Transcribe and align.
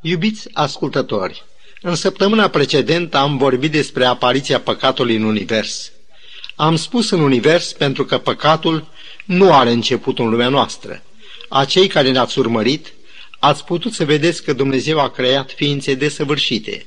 Iubiți 0.00 0.48
ascultători, 0.52 1.44
în 1.80 1.94
săptămâna 1.94 2.48
precedentă 2.48 3.16
am 3.16 3.36
vorbit 3.36 3.70
despre 3.70 4.04
apariția 4.04 4.60
păcatului 4.60 5.16
în 5.16 5.22
univers. 5.22 5.92
Am 6.56 6.76
spus 6.76 7.10
în 7.10 7.20
univers 7.20 7.72
pentru 7.72 8.04
că 8.04 8.18
păcatul 8.18 8.88
nu 9.24 9.52
are 9.52 9.70
început 9.70 10.18
în 10.18 10.28
lumea 10.28 10.48
noastră. 10.48 11.02
Acei 11.48 11.86
care 11.86 12.10
ne-ați 12.10 12.38
urmărit, 12.38 12.92
ați 13.38 13.64
putut 13.64 13.92
să 13.92 14.04
vedeți 14.04 14.42
că 14.42 14.52
Dumnezeu 14.52 15.00
a 15.00 15.10
creat 15.10 15.52
ființe 15.56 15.94
desăvârșite. 15.94 16.86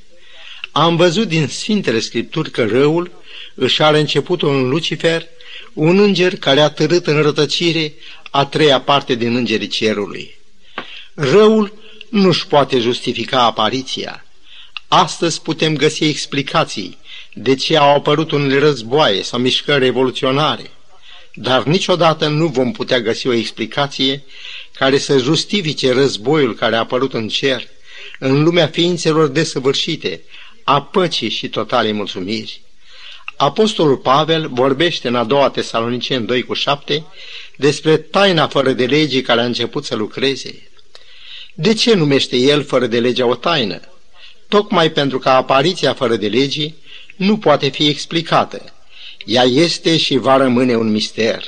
Am 0.70 0.96
văzut 0.96 1.28
din 1.28 1.48
Sfintele 1.48 2.00
Scripturi 2.00 2.50
că 2.50 2.64
răul 2.66 3.10
își 3.54 3.82
are 3.82 3.98
începutul 3.98 4.48
în 4.48 4.68
Lucifer, 4.68 5.26
un 5.72 5.98
înger 5.98 6.36
care 6.36 6.60
a 6.60 6.70
târât 6.70 7.06
în 7.06 7.22
rătăcire 7.22 7.94
a 8.30 8.44
treia 8.46 8.80
parte 8.80 9.14
din 9.14 9.36
îngerii 9.36 9.68
cerului. 9.68 10.34
Răul 11.14 11.80
nu-și 12.12 12.46
poate 12.46 12.78
justifica 12.78 13.42
apariția. 13.42 14.24
Astăzi 14.88 15.42
putem 15.42 15.76
găsi 15.76 16.04
explicații 16.04 16.98
de 17.34 17.54
ce 17.54 17.76
au 17.76 17.94
apărut 17.94 18.30
unele 18.30 18.58
războaie 18.58 19.22
sau 19.22 19.38
mișcări 19.38 19.84
revoluționare, 19.84 20.70
dar 21.34 21.62
niciodată 21.62 22.28
nu 22.28 22.46
vom 22.46 22.72
putea 22.72 23.00
găsi 23.00 23.26
o 23.26 23.32
explicație 23.32 24.24
care 24.72 24.98
să 24.98 25.18
justifice 25.18 25.92
războiul 25.92 26.54
care 26.54 26.76
a 26.76 26.78
apărut 26.78 27.14
în 27.14 27.28
cer, 27.28 27.68
în 28.18 28.42
lumea 28.42 28.66
ființelor 28.66 29.28
desăvârșite, 29.28 30.20
a 30.64 30.82
păcii 30.82 31.30
și 31.30 31.48
totalei 31.48 31.92
mulțumiri. 31.92 32.62
Apostolul 33.36 33.96
Pavel 33.96 34.48
vorbește 34.48 35.08
în 35.08 35.14
a 35.14 35.24
doua 35.24 35.50
Tesalonicen 35.50 36.26
2 36.26 36.42
cu 36.42 36.54
7 36.54 37.04
despre 37.56 37.96
taina 37.96 38.46
fără 38.46 38.72
de 38.72 38.86
lege 38.86 39.22
care 39.22 39.40
a 39.40 39.44
început 39.44 39.84
să 39.84 39.94
lucreze. 39.94 40.71
De 41.54 41.74
ce 41.74 41.94
numește 41.94 42.36
el 42.36 42.64
fără 42.64 42.86
de 42.86 43.00
lege 43.00 43.22
o 43.22 43.34
taină? 43.34 43.80
Tocmai 44.48 44.90
pentru 44.90 45.18
că 45.18 45.28
apariția 45.28 45.94
fără 45.94 46.16
de 46.16 46.28
legii 46.28 46.76
nu 47.16 47.38
poate 47.38 47.68
fi 47.68 47.88
explicată. 47.88 48.72
Ea 49.24 49.42
este 49.42 49.96
și 49.96 50.16
va 50.16 50.36
rămâne 50.36 50.76
un 50.76 50.90
mister. 50.90 51.44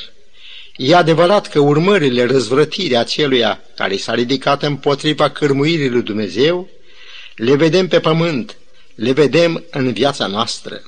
E 0.77 0.95
adevărat 0.95 1.49
că 1.49 1.59
urmările 1.59 2.25
răzvrătirii 2.25 2.97
aceluia 2.97 3.61
care 3.77 3.97
s-a 3.97 4.15
ridicat 4.15 4.63
împotriva 4.63 5.31
cârmuirii 5.31 5.89
lui 5.89 6.03
Dumnezeu, 6.03 6.69
le 7.37 7.55
vedem 7.55 7.89
pe 7.89 8.01
pământ, 8.01 8.57
le 8.95 9.13
vedem 9.13 9.65
în 9.71 9.93
viața 9.93 10.27
noastră. 10.27 10.83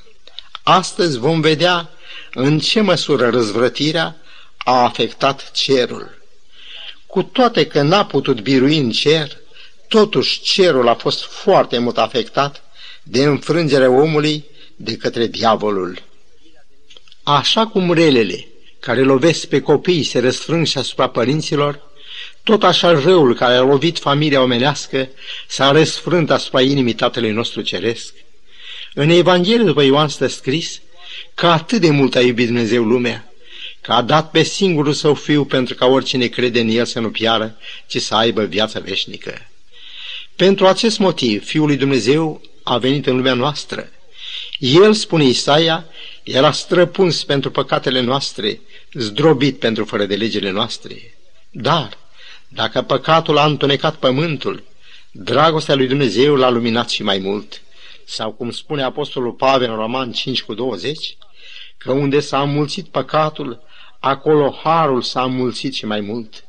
Astăzi 0.63 1.17
vom 1.17 1.41
vedea 1.41 1.89
în 2.33 2.59
ce 2.59 2.81
măsură 2.81 3.29
răzvrătirea 3.29 4.15
a 4.57 4.83
afectat 4.83 5.51
cerul. 5.51 6.16
Cu 7.17 7.23
toate 7.23 7.67
că 7.67 7.81
n-a 7.81 8.05
putut 8.05 8.41
birui 8.41 8.77
în 8.77 8.91
cer, 8.91 9.37
totuși 9.87 10.41
cerul 10.41 10.87
a 10.87 10.93
fost 10.93 11.23
foarte 11.23 11.77
mult 11.77 11.97
afectat 11.97 12.63
de 13.03 13.23
înfrângerea 13.23 13.89
omului 13.89 14.45
de 14.75 14.95
către 14.97 15.27
diavolul. 15.27 16.01
Așa 17.23 17.67
cum 17.67 17.93
relele 17.93 18.47
care 18.79 19.01
lovesc 19.01 19.45
pe 19.45 19.61
copii 19.61 20.03
se 20.03 20.19
răsfrâng 20.19 20.65
și 20.65 20.77
asupra 20.77 21.09
părinților, 21.09 21.81
tot 22.43 22.63
așa 22.63 22.99
răul 22.99 23.35
care 23.35 23.53
a 23.53 23.61
lovit 23.61 23.99
familia 23.99 24.41
omenească 24.41 25.09
s-a 25.47 25.71
răsfrânt 25.71 26.31
asupra 26.31 26.61
inimii 26.61 26.93
Tatălui 26.93 27.31
nostru 27.31 27.61
Ceresc. 27.61 28.13
În 28.93 29.09
Evanghelie 29.09 29.65
după 29.65 29.83
Ioan 29.83 30.07
stă 30.07 30.27
scris 30.27 30.81
că 31.33 31.47
atât 31.47 31.81
de 31.81 31.89
mult 31.89 32.15
a 32.15 32.21
iubit 32.21 32.45
Dumnezeu 32.45 32.83
lumea, 32.83 33.26
că 33.87 33.93
a 33.93 34.01
dat 34.01 34.31
pe 34.31 34.43
singurul 34.43 34.93
său 34.93 35.13
fiu 35.13 35.45
pentru 35.45 35.75
ca 35.75 35.85
oricine 35.85 36.27
crede 36.27 36.59
în 36.59 36.67
el 36.67 36.85
să 36.85 36.99
nu 36.99 37.09
piară, 37.09 37.57
ci 37.85 38.01
să 38.01 38.15
aibă 38.15 38.43
viața 38.43 38.79
veșnică. 38.79 39.49
Pentru 40.35 40.67
acest 40.67 40.99
motiv, 40.99 41.45
Fiul 41.45 41.65
lui 41.65 41.75
Dumnezeu 41.75 42.41
a 42.63 42.77
venit 42.77 43.05
în 43.05 43.15
lumea 43.15 43.33
noastră. 43.33 43.89
El, 44.59 44.93
spune 44.93 45.23
Isaia, 45.23 45.85
era 46.23 46.51
străpuns 46.51 47.23
pentru 47.23 47.51
păcatele 47.51 48.01
noastre, 48.01 48.61
zdrobit 48.93 49.59
pentru 49.59 49.85
fără 49.85 50.05
de 50.05 50.15
legile 50.15 50.49
noastre. 50.49 51.17
Dar, 51.51 51.97
dacă 52.47 52.81
păcatul 52.81 53.37
a 53.37 53.45
întunecat 53.45 53.95
pământul, 53.95 54.63
dragostea 55.11 55.75
lui 55.75 55.87
Dumnezeu 55.87 56.35
l-a 56.35 56.49
luminat 56.49 56.89
și 56.89 57.03
mai 57.03 57.17
mult. 57.17 57.61
Sau 58.05 58.31
cum 58.31 58.51
spune 58.51 58.83
Apostolul 58.83 59.31
Pavel 59.31 59.69
în 59.69 59.75
Roman 59.75 60.11
5 60.11 60.43
cu 60.43 60.53
20, 60.53 61.17
că 61.77 61.91
unde 61.91 62.19
s-a 62.19 62.41
înmulțit 62.41 62.87
păcatul, 62.87 63.65
acolo 63.99 64.59
harul 64.63 65.01
s-a 65.01 65.23
înmulțit 65.23 65.73
și 65.73 65.85
mai 65.85 65.99
mult. 65.99 66.43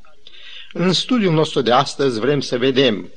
În 0.72 0.92
studiul 0.92 1.32
nostru 1.32 1.60
de 1.60 1.72
astăzi 1.72 2.20
vrem 2.20 2.40
să 2.40 2.58
vedem 2.58 3.10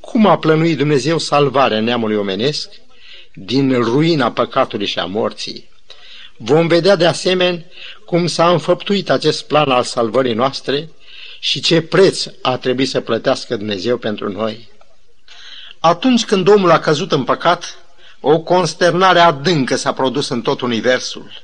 cum 0.00 0.26
a 0.26 0.38
plănuit 0.38 0.76
Dumnezeu 0.76 1.18
salvarea 1.18 1.80
neamului 1.80 2.16
omenesc 2.16 2.68
din 3.34 3.72
ruina 3.82 4.32
păcatului 4.32 4.86
și 4.86 4.98
a 4.98 5.04
morții. 5.04 5.68
Vom 6.36 6.66
vedea 6.66 6.96
de 6.96 7.06
asemenea 7.06 7.64
cum 8.04 8.26
s-a 8.26 8.50
înfăptuit 8.50 9.10
acest 9.10 9.46
plan 9.46 9.70
al 9.70 9.82
salvării 9.82 10.34
noastre 10.34 10.88
și 11.40 11.60
ce 11.60 11.80
preț 11.80 12.26
a 12.42 12.56
trebuit 12.56 12.88
să 12.88 13.00
plătească 13.00 13.56
Dumnezeu 13.56 13.96
pentru 13.96 14.32
noi. 14.32 14.68
Atunci 15.78 16.24
când 16.24 16.48
omul 16.48 16.70
a 16.70 16.78
căzut 16.78 17.12
în 17.12 17.24
păcat, 17.24 17.78
o 18.20 18.38
consternare 18.38 19.18
adâncă 19.18 19.76
s-a 19.76 19.92
produs 19.92 20.28
în 20.28 20.42
tot 20.42 20.60
universul. 20.60 21.43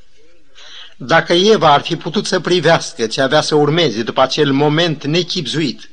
Dacă 1.03 1.33
Eva 1.33 1.72
ar 1.72 1.81
fi 1.81 1.97
putut 1.97 2.27
să 2.27 2.41
privească 2.41 3.06
ce 3.06 3.21
avea 3.21 3.41
să 3.41 3.55
urmeze 3.55 4.03
după 4.03 4.21
acel 4.21 4.53
moment 4.53 5.05
nechipzuit, 5.05 5.91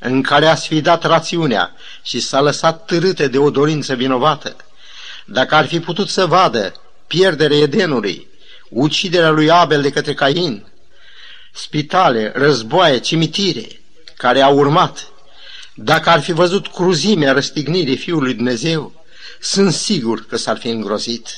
în 0.00 0.22
care 0.22 0.46
a 0.46 0.54
sfidat 0.54 1.04
rațiunea 1.04 1.74
și 2.02 2.20
s-a 2.20 2.40
lăsat 2.40 2.84
târâte 2.84 3.28
de 3.28 3.38
o 3.38 3.50
dorință 3.50 3.94
vinovată, 3.94 4.56
dacă 5.24 5.54
ar 5.54 5.66
fi 5.66 5.80
putut 5.80 6.08
să 6.08 6.26
vadă 6.26 6.74
pierderea 7.06 7.56
Edenului, 7.56 8.26
uciderea 8.68 9.30
lui 9.30 9.50
Abel 9.50 9.82
de 9.82 9.90
către 9.90 10.14
Cain, 10.14 10.66
spitale, 11.52 12.32
războaie, 12.34 12.98
cimitire, 12.98 13.80
care 14.16 14.40
au 14.40 14.56
urmat, 14.56 15.08
dacă 15.74 16.10
ar 16.10 16.20
fi 16.20 16.32
văzut 16.32 16.66
cruzimea 16.66 17.32
răstignirii 17.32 17.96
Fiului 17.96 18.34
Dumnezeu, 18.34 19.04
sunt 19.40 19.72
sigur 19.72 20.26
că 20.26 20.36
s-ar 20.36 20.58
fi 20.58 20.68
îngrozit. 20.68 21.28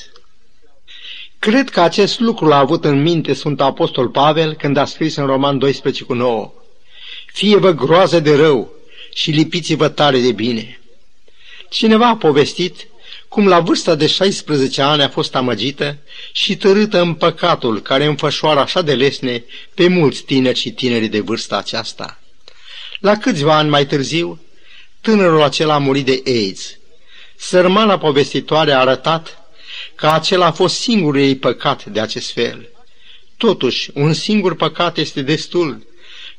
Cred 1.39 1.69
că 1.69 1.81
acest 1.81 2.19
lucru 2.19 2.45
l-a 2.45 2.57
avut 2.57 2.85
în 2.85 3.01
minte 3.01 3.33
Sfântul 3.33 3.65
Apostol 3.65 4.09
Pavel 4.09 4.53
când 4.53 4.77
a 4.77 4.85
scris 4.85 5.15
în 5.15 5.25
Roman 5.25 5.57
12 5.57 6.03
cu 6.03 6.13
9. 6.13 6.53
Fie-vă 7.33 7.71
groază 7.71 8.19
de 8.19 8.35
rău 8.35 8.73
și 9.13 9.31
lipiți-vă 9.31 9.87
tare 9.87 10.19
de 10.19 10.31
bine. 10.31 10.79
Cineva 11.69 12.07
a 12.07 12.15
povestit 12.15 12.87
cum 13.27 13.47
la 13.47 13.59
vârsta 13.59 13.95
de 13.95 14.07
16 14.07 14.81
ani 14.81 15.01
a 15.01 15.09
fost 15.09 15.35
amăgită 15.35 15.97
și 16.31 16.57
tărâtă 16.57 17.01
în 17.01 17.13
păcatul 17.13 17.81
care 17.81 18.05
înfășoară 18.05 18.59
așa 18.59 18.81
de 18.81 18.93
lesne 18.93 19.43
pe 19.73 19.87
mulți 19.87 20.23
tineri 20.23 20.59
și 20.59 20.71
tineri 20.71 21.07
de 21.07 21.19
vârsta 21.19 21.57
aceasta. 21.57 22.19
La 22.99 23.17
câțiva 23.17 23.57
ani 23.57 23.69
mai 23.69 23.85
târziu, 23.85 24.41
tânărul 25.01 25.41
acela 25.41 25.73
a 25.73 25.77
murit 25.77 26.05
de 26.05 26.21
AIDS. 26.25 26.77
Sărmana 27.35 27.97
povestitoare 27.97 28.71
a 28.71 28.79
arătat 28.79 29.38
că 29.99 30.07
acela 30.07 30.45
a 30.45 30.51
fost 30.51 30.75
singurul 30.75 31.19
ei 31.19 31.35
păcat 31.35 31.85
de 31.85 31.99
acest 31.99 32.31
fel. 32.31 32.69
Totuși, 33.37 33.89
un 33.93 34.13
singur 34.13 34.55
păcat 34.55 34.97
este 34.97 35.21
destul 35.21 35.87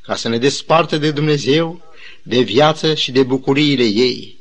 ca 0.02 0.14
să 0.14 0.28
ne 0.28 0.38
desparte 0.38 0.98
de 0.98 1.10
Dumnezeu, 1.10 1.82
de 2.22 2.40
viață 2.40 2.94
și 2.94 3.12
de 3.12 3.22
bucuriile 3.22 3.82
ei. 3.82 4.36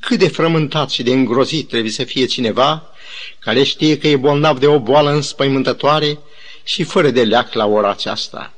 Cât 0.00 0.18
de 0.18 0.28
frământat 0.28 0.90
și 0.90 1.02
de 1.02 1.12
îngrozit 1.12 1.68
trebuie 1.68 1.90
să 1.90 2.04
fie 2.04 2.24
cineva 2.24 2.92
care 3.38 3.62
știe 3.62 3.98
că 3.98 4.08
e 4.08 4.16
bolnav 4.16 4.58
de 4.58 4.66
o 4.66 4.78
boală 4.78 5.10
înspăimântătoare 5.10 6.18
și 6.64 6.82
fără 6.82 7.10
de 7.10 7.24
leac 7.24 7.52
la 7.52 7.66
ora 7.66 7.90
aceasta. 7.90 8.54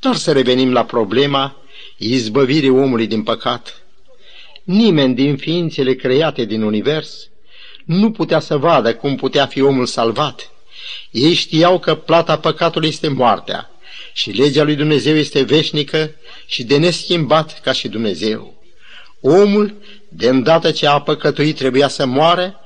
Dar 0.00 0.14
să 0.14 0.32
revenim 0.32 0.72
la 0.72 0.84
problema 0.84 1.56
izbăvirii 1.96 2.68
omului 2.68 3.06
din 3.06 3.22
păcat. 3.22 3.82
Nimeni 4.64 5.14
din 5.14 5.36
ființele 5.36 5.94
create 5.94 6.44
din 6.44 6.62
univers 6.62 7.28
nu 7.86 8.10
putea 8.10 8.40
să 8.40 8.56
vadă 8.56 8.94
cum 8.94 9.16
putea 9.16 9.46
fi 9.46 9.60
omul 9.60 9.86
salvat. 9.86 10.50
Ei 11.10 11.34
știau 11.34 11.78
că 11.78 11.94
plata 11.94 12.38
păcatului 12.38 12.88
este 12.88 13.08
moartea 13.08 13.70
și 14.12 14.30
legea 14.30 14.62
lui 14.62 14.74
Dumnezeu 14.74 15.16
este 15.16 15.42
veșnică 15.42 16.10
și 16.46 16.64
de 16.64 16.76
neschimbat 16.76 17.60
ca 17.60 17.72
și 17.72 17.88
Dumnezeu. 17.88 18.62
Omul, 19.20 19.74
de 20.08 20.28
îndată 20.28 20.70
ce 20.70 20.86
a 20.86 21.00
păcătuit, 21.00 21.56
trebuia 21.56 21.88
să 21.88 22.06
moare, 22.06 22.56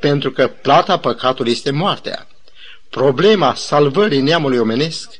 pentru 0.00 0.30
că 0.30 0.46
plata 0.46 0.98
păcatului 0.98 1.52
este 1.52 1.70
moartea. 1.70 2.28
Problema 2.90 3.54
salvării 3.54 4.20
neamului 4.20 4.58
omenesc 4.58 5.10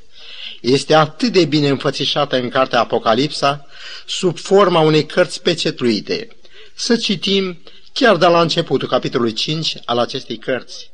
este 0.60 0.94
atât 0.94 1.32
de 1.32 1.44
bine 1.44 1.68
înfățișată 1.68 2.36
în 2.36 2.48
cartea 2.48 2.80
Apocalipsa, 2.80 3.66
sub 4.06 4.38
forma 4.38 4.80
unei 4.80 5.06
cărți 5.06 5.42
pecetluite. 5.42 6.28
Să 6.74 6.96
citim 6.96 7.58
chiar 7.94 8.16
de 8.16 8.26
la 8.26 8.40
începutul 8.40 8.88
capitolului 8.88 9.32
5 9.32 9.76
al 9.84 9.98
acestei 9.98 10.36
cărți. 10.36 10.90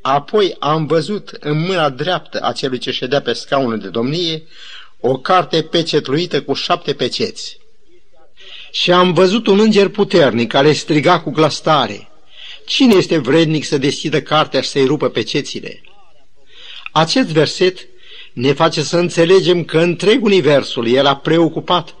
Apoi 0.00 0.56
am 0.58 0.86
văzut 0.86 1.28
în 1.40 1.60
mâna 1.60 1.88
dreaptă 1.88 2.40
a 2.42 2.52
celui 2.52 2.78
ce 2.78 2.90
ședea 2.90 3.20
pe 3.20 3.32
scaunul 3.32 3.78
de 3.78 3.88
domnie 3.88 4.42
o 5.00 5.18
carte 5.18 5.62
pecetluită 5.62 6.42
cu 6.42 6.52
șapte 6.52 6.94
peceți. 6.94 7.58
Și 8.70 8.92
am 8.92 9.12
văzut 9.12 9.46
un 9.46 9.58
înger 9.58 9.88
puternic 9.88 10.48
care 10.48 10.72
striga 10.72 11.20
cu 11.20 11.30
glas 11.30 11.60
tare, 11.60 12.08
Cine 12.66 12.94
este 12.94 13.18
vrednic 13.18 13.64
să 13.64 13.78
deschidă 13.78 14.22
cartea 14.22 14.60
și 14.60 14.68
să-i 14.68 14.84
rupă 14.84 15.08
pe 15.08 15.22
cețile? 15.22 15.80
Acest 16.92 17.28
verset 17.28 17.86
ne 18.32 18.52
face 18.52 18.82
să 18.82 18.96
înțelegem 18.96 19.64
că 19.64 19.78
întreg 19.78 20.24
universul 20.24 20.88
era 20.88 21.16
preocupat 21.16 21.94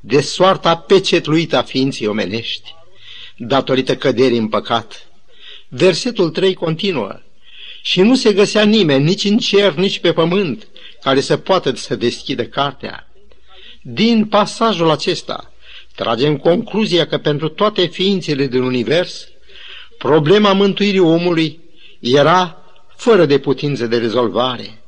de 0.00 0.20
soarta 0.20 0.76
pecetluită 0.76 1.56
a 1.56 1.62
ființei 1.62 2.06
omenești, 2.06 2.74
datorită 3.42 3.96
căderii 3.96 4.38
în 4.38 4.48
păcat. 4.48 5.08
Versetul 5.68 6.30
3 6.30 6.54
continuă. 6.54 7.20
Și 7.82 8.00
nu 8.00 8.14
se 8.14 8.32
găsea 8.32 8.64
nimeni, 8.64 9.04
nici 9.04 9.24
în 9.24 9.38
cer, 9.38 9.74
nici 9.74 9.98
pe 9.98 10.12
pământ, 10.12 10.66
care 11.02 11.20
să 11.20 11.36
poată 11.36 11.74
să 11.76 11.96
deschidă 11.96 12.44
cartea. 12.44 13.08
Din 13.82 14.26
pasajul 14.26 14.90
acesta, 14.90 15.52
tragem 15.94 16.36
concluzia 16.36 17.06
că 17.06 17.18
pentru 17.18 17.48
toate 17.48 17.86
ființele 17.86 18.46
din 18.46 18.62
univers, 18.62 19.28
problema 19.98 20.52
mântuirii 20.52 20.98
omului 20.98 21.60
era 22.00 22.62
fără 22.96 23.24
de 23.24 23.38
putință 23.38 23.86
de 23.86 23.98
rezolvare. 23.98 24.82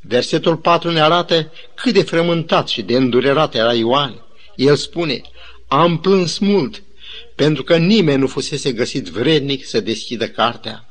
Versetul 0.00 0.56
4 0.56 0.90
ne 0.90 1.00
arată 1.00 1.52
cât 1.74 1.92
de 1.92 2.02
frământat 2.02 2.68
și 2.68 2.82
de 2.82 2.96
îndurerat 2.96 3.54
era 3.54 3.74
Ioan. 3.74 4.22
El 4.56 4.76
spune, 4.76 5.20
am 5.68 5.98
plâns 5.98 6.38
mult, 6.38 6.82
pentru 7.36 7.62
că 7.62 7.76
nimeni 7.76 8.20
nu 8.20 8.26
fusese 8.26 8.72
găsit 8.72 9.06
vrednic 9.06 9.66
să 9.66 9.80
deschidă 9.80 10.28
cartea. 10.28 10.88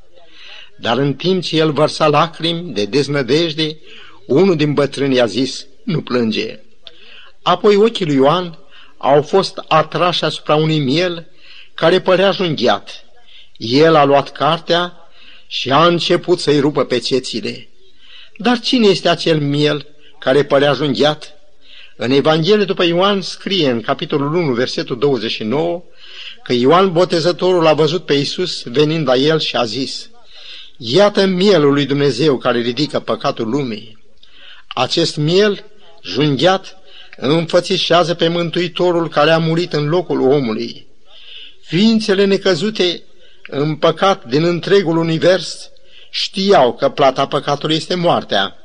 Dar 0.78 0.98
în 0.98 1.14
timp 1.14 1.44
ce 1.44 1.58
el 1.58 1.72
vărsa 1.72 2.08
lacrimi 2.08 2.74
de 2.74 2.86
deznădejde, 2.86 3.78
unul 4.26 4.56
din 4.56 4.74
bătrâni 4.74 5.22
a 5.22 5.26
zis, 5.26 5.66
nu 5.84 6.02
plânge. 6.02 6.60
Apoi 7.42 7.76
ochii 7.76 8.06
lui 8.06 8.16
Ioan 8.16 8.58
au 8.98 9.22
fost 9.22 9.64
atrași 9.68 10.24
asupra 10.24 10.56
unui 10.56 10.80
miel 10.80 11.28
care 11.74 12.02
părea 12.02 12.32
junghiat. 12.32 13.06
El 13.58 13.96
a 13.96 14.04
luat 14.04 14.32
cartea 14.32 14.94
și 15.48 15.72
a 15.72 15.86
început 15.86 16.40
să-i 16.40 16.60
rupă 16.60 16.86
pe 16.86 17.00
cețile. 17.00 17.68
Dar 18.38 18.60
cine 18.60 18.88
este 18.88 19.10
acel 19.10 19.40
miel 19.40 19.88
care 20.20 20.44
părea 20.44 20.74
junghiat? 20.74 21.34
În 21.96 22.12
Evanghelie 22.12 22.66
după 22.66 22.84
Ioan 22.84 23.22
scrie 23.22 23.70
în 23.70 23.82
capitolul 23.82 24.36
1, 24.36 24.54
versetul 24.54 25.00
29, 25.00 25.84
că 26.46 26.54
Ioan 26.54 26.92
Botezătorul 26.92 27.68
a 27.68 27.74
văzut 27.74 28.06
pe 28.06 28.14
Iisus 28.14 28.64
venind 28.64 29.08
la 29.08 29.16
el 29.16 29.40
și 29.40 29.56
a 29.56 29.64
zis, 29.64 30.10
Iată 30.78 31.26
mielul 31.26 31.74
lui 31.74 31.86
Dumnezeu 31.86 32.38
care 32.38 32.60
ridică 32.60 33.00
păcatul 33.00 33.50
lumii. 33.50 33.98
Acest 34.68 35.16
miel, 35.16 35.64
junghiat, 36.04 36.78
înfățișează 37.18 38.14
pe 38.14 38.28
Mântuitorul 38.28 39.10
care 39.10 39.32
a 39.32 39.38
murit 39.38 39.74
în 39.74 39.88
locul 39.88 40.22
omului. 40.22 40.88
Ființele 41.62 42.26
necăzute 42.26 43.04
în 43.48 43.76
păcat 43.76 44.26
din 44.26 44.44
întregul 44.44 44.98
univers 44.98 45.70
știau 46.10 46.74
că 46.74 46.90
plata 46.90 47.28
păcatului 47.28 47.76
este 47.76 47.96
moartea. 47.96 48.56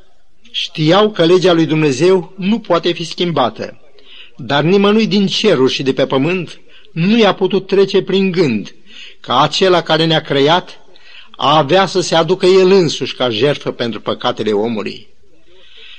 Știau 0.50 1.11
că 1.11 1.25
legea 1.25 1.53
lui 1.53 1.67
Dumnezeu 1.67 2.35
nu 2.37 2.59
poate 2.59 2.93
fi 2.93 3.05
schimbată, 3.05 3.81
dar 4.37 4.62
nimănui 4.62 5.06
din 5.06 5.26
ceruri 5.26 5.73
și 5.73 5.83
de 5.83 5.93
pe 5.93 6.06
pământ 6.06 6.61
nu 6.93 7.19
i-a 7.19 7.35
putut 7.35 7.67
trece 7.67 8.03
prin 8.03 8.31
gând 8.31 8.75
că 9.21 9.33
acela 9.33 9.83
care 9.83 10.05
ne-a 10.05 10.21
creat 10.21 10.81
a 11.31 11.57
avea 11.57 11.87
să 11.87 12.01
se 12.01 12.15
aducă 12.15 12.47
el 12.47 12.71
însuși 12.71 13.15
ca 13.15 13.31
jertfă 13.31 13.71
pentru 13.71 14.01
păcatele 14.01 14.53
omului. 14.53 15.09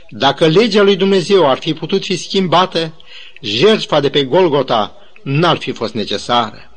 Dacă 0.09 0.47
legea 0.47 0.81
lui 0.81 0.95
Dumnezeu 0.95 1.49
ar 1.49 1.57
fi 1.57 1.73
putut 1.73 2.03
fi 2.03 2.17
schimbată, 2.17 2.93
jertfa 3.41 3.99
de 3.99 4.09
pe 4.09 4.23
Golgota 4.23 4.95
n-ar 5.23 5.57
fi 5.57 5.71
fost 5.71 5.93
necesară. 5.93 6.71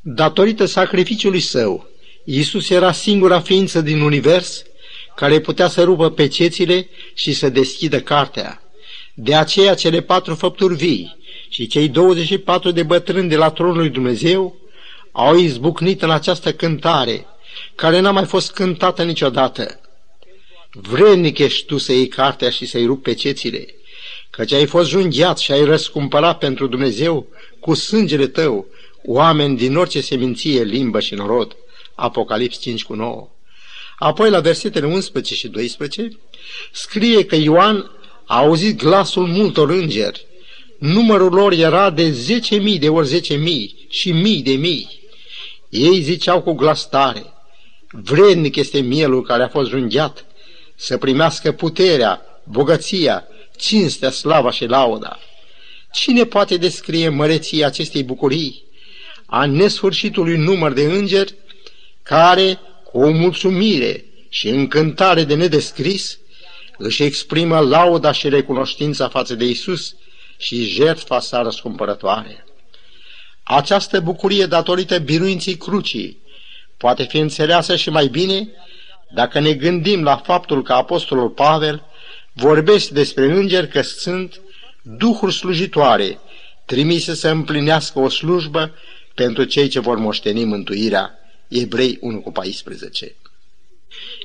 Datorită 0.00 0.64
sacrificiului 0.64 1.40
său, 1.40 1.88
Iisus 2.24 2.70
era 2.70 2.92
singura 2.92 3.40
ființă 3.40 3.80
din 3.80 4.00
univers 4.00 4.62
care 5.16 5.40
putea 5.40 5.68
să 5.68 5.82
rupă 5.82 6.10
pecețile 6.10 6.88
și 7.14 7.32
să 7.32 7.48
deschidă 7.48 8.00
cartea. 8.00 8.62
De 9.14 9.34
aceea 9.34 9.74
cele 9.74 10.00
patru 10.00 10.34
făpturi 10.34 10.74
vii 10.74 11.16
și 11.48 11.66
cei 11.66 11.88
24 11.88 12.70
de 12.70 12.82
bătrâni 12.82 13.28
de 13.28 13.36
la 13.36 13.50
tronul 13.50 13.76
lui 13.76 13.88
Dumnezeu 13.88 14.56
au 15.12 15.36
izbucnit 15.36 16.02
în 16.02 16.10
această 16.10 16.52
cântare, 16.52 17.26
care 17.74 18.00
n-a 18.00 18.10
mai 18.10 18.24
fost 18.24 18.52
cântată 18.52 19.02
niciodată. 19.02 19.80
Vrednic 20.72 21.38
ești 21.38 21.66
tu 21.66 21.78
să 21.78 21.92
iei 21.92 22.08
cartea 22.08 22.50
și 22.50 22.66
să-i 22.66 22.86
rupi 22.86 23.02
pecețile, 23.02 23.66
căci 24.30 24.52
ai 24.52 24.66
fost 24.66 24.88
junghiat 24.88 25.38
și 25.38 25.52
ai 25.52 25.64
răscumpărat 25.64 26.38
pentru 26.38 26.66
Dumnezeu 26.66 27.26
cu 27.60 27.74
sângele 27.74 28.26
tău 28.26 28.66
oameni 29.04 29.56
din 29.56 29.76
orice 29.76 30.00
seminție, 30.00 30.62
limbă 30.62 31.00
și 31.00 31.14
norod. 31.14 31.56
Apocalips 31.94 32.58
5 32.58 32.84
cu 32.84 32.94
9. 32.94 33.28
Apoi, 33.98 34.30
la 34.30 34.40
versetele 34.40 34.86
11 34.86 35.34
și 35.34 35.48
12, 35.48 36.18
scrie 36.72 37.24
că 37.24 37.36
Ioan 37.36 37.90
a 38.24 38.36
auzit 38.36 38.76
glasul 38.76 39.26
multor 39.26 39.70
îngeri. 39.70 40.25
Numărul 40.78 41.32
lor 41.32 41.52
era 41.52 41.90
de 41.90 42.16
10.000 42.74 42.78
de 42.78 42.88
ori 42.88 43.20
10.000 43.20 43.88
și 43.88 44.12
mii 44.12 44.42
de 44.42 44.52
mii. 44.52 45.00
Ei 45.68 46.00
ziceau 46.00 46.42
cu 46.42 46.52
glas 46.52 46.88
tare, 46.88 47.24
vrednic 47.90 48.56
este 48.56 48.80
mielul 48.80 49.22
care 49.22 49.42
a 49.42 49.48
fost 49.48 49.70
junghiat 49.70 50.24
să 50.74 50.96
primească 50.96 51.52
puterea, 51.52 52.22
bogăția, 52.44 53.24
cinstea, 53.56 54.10
slava 54.10 54.50
și 54.50 54.64
lauda. 54.64 55.18
Cine 55.92 56.24
poate 56.24 56.56
descrie 56.56 57.08
măreția 57.08 57.66
acestei 57.66 58.02
bucurii? 58.02 58.64
A 59.26 59.46
nesfârșitului 59.46 60.36
număr 60.36 60.72
de 60.72 60.82
îngeri 60.82 61.34
care, 62.02 62.58
cu 62.84 62.98
o 63.00 63.10
mulțumire 63.10 64.04
și 64.28 64.48
încântare 64.48 65.24
de 65.24 65.34
nedescris, 65.34 66.18
își 66.78 67.02
exprimă 67.02 67.58
lauda 67.58 68.12
și 68.12 68.28
recunoștința 68.28 69.08
față 69.08 69.34
de 69.34 69.44
Isus 69.44 69.94
și 70.36 70.64
jertfa 70.64 71.20
sa 71.20 71.42
răscumpărătoare. 71.42 72.44
Această 73.42 74.00
bucurie 74.00 74.46
datorită 74.46 74.98
biruinții 74.98 75.56
crucii 75.56 76.18
poate 76.76 77.02
fi 77.02 77.18
înțeleasă 77.18 77.76
și 77.76 77.90
mai 77.90 78.06
bine 78.06 78.48
dacă 79.14 79.40
ne 79.40 79.52
gândim 79.52 80.02
la 80.02 80.16
faptul 80.16 80.62
că 80.62 80.72
Apostolul 80.72 81.28
Pavel 81.28 81.84
vorbește 82.32 82.92
despre 82.92 83.24
îngeri 83.24 83.68
că 83.68 83.82
sunt 83.82 84.40
duhuri 84.82 85.34
slujitoare 85.34 86.18
trimise 86.64 87.14
să 87.14 87.28
împlinească 87.28 87.98
o 87.98 88.08
slujbă 88.08 88.74
pentru 89.14 89.44
cei 89.44 89.68
ce 89.68 89.80
vor 89.80 89.98
moșteni 89.98 90.44
mântuirea 90.44 91.18
Evrei 91.48 91.98
1 92.00 92.20
cu 92.20 92.32
14. 92.32 93.14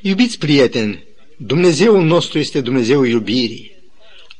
Iubiți 0.01 0.38
prieteni, 0.38 1.03
Dumnezeul 1.38 2.03
nostru 2.03 2.39
este 2.39 2.62
Dumnezeul 2.62 3.07
iubirii. 3.07 3.70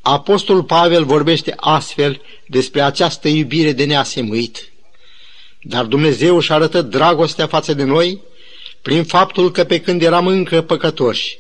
Apostolul 0.02 0.64
Pavel 0.64 1.06
vorbește 1.06 1.54
astfel 1.58 2.22
despre 2.48 2.82
această 2.82 3.28
iubire 3.28 3.72
de 3.72 3.86
neasemuit. 3.86 4.72
Dar 5.62 5.86
Dumnezeu 5.86 6.36
își 6.36 6.52
arătă 6.52 6.82
dragostea 6.82 7.48
față 7.48 7.74
de 7.74 7.84
noi 7.84 8.22
prin 8.82 9.04
faptul 9.04 9.52
că 9.52 9.64
pe 9.64 9.80
când 9.80 10.02
eram 10.02 10.28
încă 10.28 10.62
păcătoși, 10.62 11.40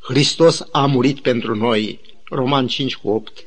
Hristos 0.00 0.62
a 0.70 0.86
murit 0.86 1.20
pentru 1.20 1.54
noi. 1.54 2.00
Roman 2.24 2.66
5 2.66 2.96
cu 2.96 3.08
8. 3.08 3.44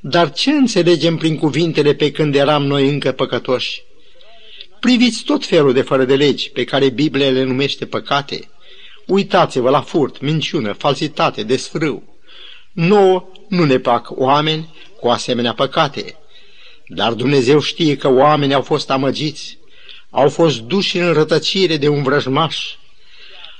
Dar 0.00 0.32
ce 0.32 0.50
înțelegem 0.50 1.16
prin 1.16 1.38
cuvintele 1.38 1.94
pe 1.94 2.10
când 2.10 2.34
eram 2.34 2.66
noi 2.66 2.88
încă 2.88 3.12
păcătoși? 3.12 3.82
Priviți 4.80 5.22
tot 5.24 5.44
felul 5.44 5.72
de 5.72 5.82
fără 5.82 6.04
de 6.04 6.16
legi 6.16 6.50
pe 6.50 6.64
care 6.64 6.88
Biblia 6.88 7.30
le 7.30 7.42
numește 7.42 7.86
păcate. 7.86 8.48
Uitați-vă 9.06 9.70
la 9.70 9.80
furt, 9.80 10.20
minciună, 10.20 10.72
falsitate, 10.72 11.42
desfrâu. 11.42 12.11
Nouă 12.72 13.28
nu 13.48 13.64
ne 13.64 13.78
plac 13.78 14.10
oameni 14.10 14.74
cu 15.00 15.08
asemenea 15.08 15.54
păcate. 15.54 16.16
Dar 16.86 17.12
Dumnezeu 17.12 17.60
știe 17.60 17.96
că 17.96 18.08
oamenii 18.08 18.54
au 18.54 18.62
fost 18.62 18.90
amăgiți, 18.90 19.58
au 20.10 20.28
fost 20.28 20.60
duși 20.60 20.98
în 20.98 21.12
rătăcire 21.12 21.76
de 21.76 21.88
un 21.88 22.02
vrăjmaș. 22.02 22.74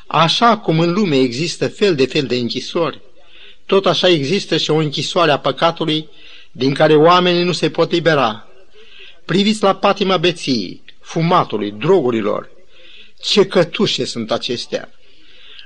Așa 0.06 0.58
cum 0.58 0.80
în 0.80 0.92
lume 0.92 1.18
există 1.18 1.68
fel 1.68 1.94
de 1.94 2.06
fel 2.06 2.26
de 2.26 2.36
închisori, 2.36 3.00
tot 3.66 3.86
așa 3.86 4.08
există 4.08 4.56
și 4.56 4.70
o 4.70 4.76
închisoare 4.76 5.30
a 5.30 5.38
păcatului 5.38 6.08
din 6.50 6.74
care 6.74 6.94
oamenii 6.94 7.44
nu 7.44 7.52
se 7.52 7.70
pot 7.70 7.90
libera. 7.90 8.48
Priviți 9.24 9.62
la 9.62 9.74
patima 9.74 10.16
beției, 10.16 10.82
fumatului, 11.00 11.70
drogurilor. 11.70 12.50
Ce 13.20 13.46
cătușe 13.46 14.04
sunt 14.04 14.30
acestea! 14.30 14.90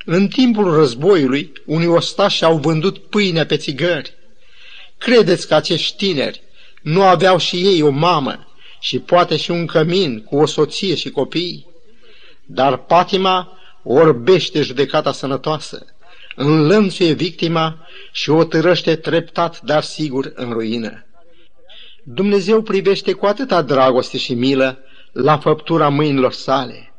În 0.09 0.29
timpul 0.29 0.75
războiului, 0.75 1.53
unii 1.65 1.87
ostași 1.87 2.45
au 2.45 2.59
vândut 2.59 2.99
pâinea 2.99 3.47
pe 3.47 3.57
țigări. 3.57 4.15
Credeți 4.99 5.49
că 5.49 5.55
acești 5.55 5.97
tineri 5.97 6.43
nu 6.83 7.03
aveau 7.03 7.39
și 7.39 7.57
ei 7.57 7.83
o 7.83 7.91
mamă 7.91 8.47
și 8.81 8.99
poate 8.99 9.37
și 9.37 9.51
un 9.51 9.67
cămin 9.67 10.23
cu 10.23 10.37
o 10.37 10.47
soție 10.47 10.95
și 10.95 11.11
copii? 11.11 11.67
Dar 12.45 12.77
patima 12.77 13.59
orbește 13.83 14.63
judecata 14.63 15.13
sănătoasă, 15.13 15.87
înlănțuie 16.37 17.13
victima 17.13 17.87
și 18.13 18.31
o 18.31 18.45
târăște 18.45 18.97
treptat, 18.97 19.61
dar 19.61 19.83
sigur, 19.83 20.33
în 20.35 20.53
ruină. 20.53 21.07
Dumnezeu 22.03 22.63
privește 22.63 23.13
cu 23.13 23.27
atâta 23.27 23.63
dragoste 23.63 24.19
și 24.19 24.35
milă 24.35 24.79
la 25.13 25.39
făptura 25.39 25.89
mâinilor 25.89 26.33
sale. 26.33 26.95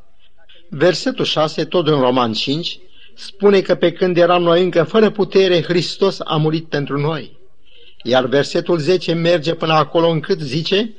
Versetul 0.69 1.25
6, 1.25 1.65
tot 1.65 1.87
în 1.87 1.99
Roman 1.99 2.33
5, 2.33 2.79
spune 3.17 3.61
că 3.61 3.75
pe 3.75 3.91
când 3.91 4.17
eram 4.17 4.43
noi 4.43 4.63
încă 4.63 4.83
fără 4.83 5.09
putere, 5.09 5.61
Hristos 5.61 6.17
a 6.23 6.35
murit 6.35 6.65
pentru 6.65 6.99
noi. 6.99 7.37
Iar 8.03 8.25
versetul 8.25 8.77
10 8.77 9.13
merge 9.13 9.53
până 9.53 9.73
acolo 9.73 10.07
încât 10.07 10.39
zice 10.39 10.93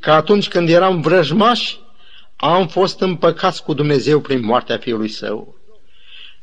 că 0.00 0.10
atunci 0.10 0.48
când 0.48 0.68
eram 0.68 1.00
vrăjmași, 1.00 1.78
am 2.36 2.68
fost 2.68 3.00
împăcați 3.00 3.62
cu 3.62 3.74
Dumnezeu 3.74 4.20
prin 4.20 4.44
moartea 4.44 4.78
Fiului 4.78 5.08
Său. 5.08 5.54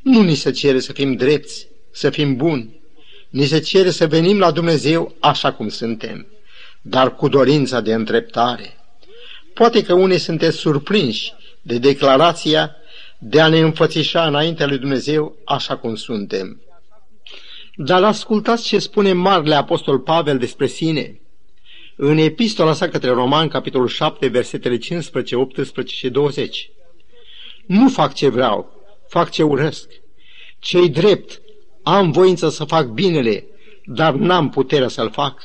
Nu 0.02 0.22
ni 0.22 0.34
se 0.34 0.50
cere 0.50 0.80
să 0.80 0.92
fim 0.92 1.14
drepți, 1.14 1.68
să 1.90 2.10
fim 2.10 2.36
buni, 2.36 2.80
ni 3.28 3.44
se 3.44 3.58
cere 3.60 3.90
să 3.90 4.06
venim 4.06 4.38
la 4.38 4.50
Dumnezeu 4.50 5.14
așa 5.20 5.52
cum 5.52 5.68
suntem, 5.68 6.26
dar 6.82 7.14
cu 7.14 7.28
dorința 7.28 7.80
de 7.80 7.92
întreptare. 7.92 8.76
Poate 9.54 9.82
că 9.82 9.92
unii 9.92 10.18
sunteți 10.18 10.56
surprinși 10.56 11.32
de 11.62 11.78
declarația 11.78 12.76
de 13.24 13.40
a 13.40 13.48
ne 13.48 13.58
înfățișa 13.58 14.26
înaintea 14.26 14.66
lui 14.66 14.78
Dumnezeu 14.78 15.36
așa 15.44 15.76
cum 15.76 15.94
suntem. 15.94 16.62
Dar 17.76 18.04
ascultați 18.04 18.64
ce 18.64 18.78
spune 18.78 19.12
Marele 19.12 19.54
Apostol 19.54 19.98
Pavel 19.98 20.38
despre 20.38 20.66
sine. 20.66 21.20
În 21.96 22.18
epistola 22.18 22.72
sa 22.72 22.88
către 22.88 23.10
Roman, 23.10 23.48
capitolul 23.48 23.88
7, 23.88 24.26
versetele 24.26 24.78
15, 24.78 25.36
18 25.36 25.94
și 25.94 26.10
20. 26.10 26.70
Nu 27.66 27.88
fac 27.88 28.14
ce 28.14 28.28
vreau, 28.28 28.72
fac 29.08 29.30
ce 29.30 29.42
urăsc. 29.42 29.88
Cei 30.58 30.88
drept, 30.88 31.40
am 31.82 32.10
voință 32.10 32.48
să 32.48 32.64
fac 32.64 32.86
binele, 32.86 33.46
dar 33.84 34.14
n-am 34.14 34.48
puterea 34.48 34.88
să-l 34.88 35.10
fac. 35.10 35.42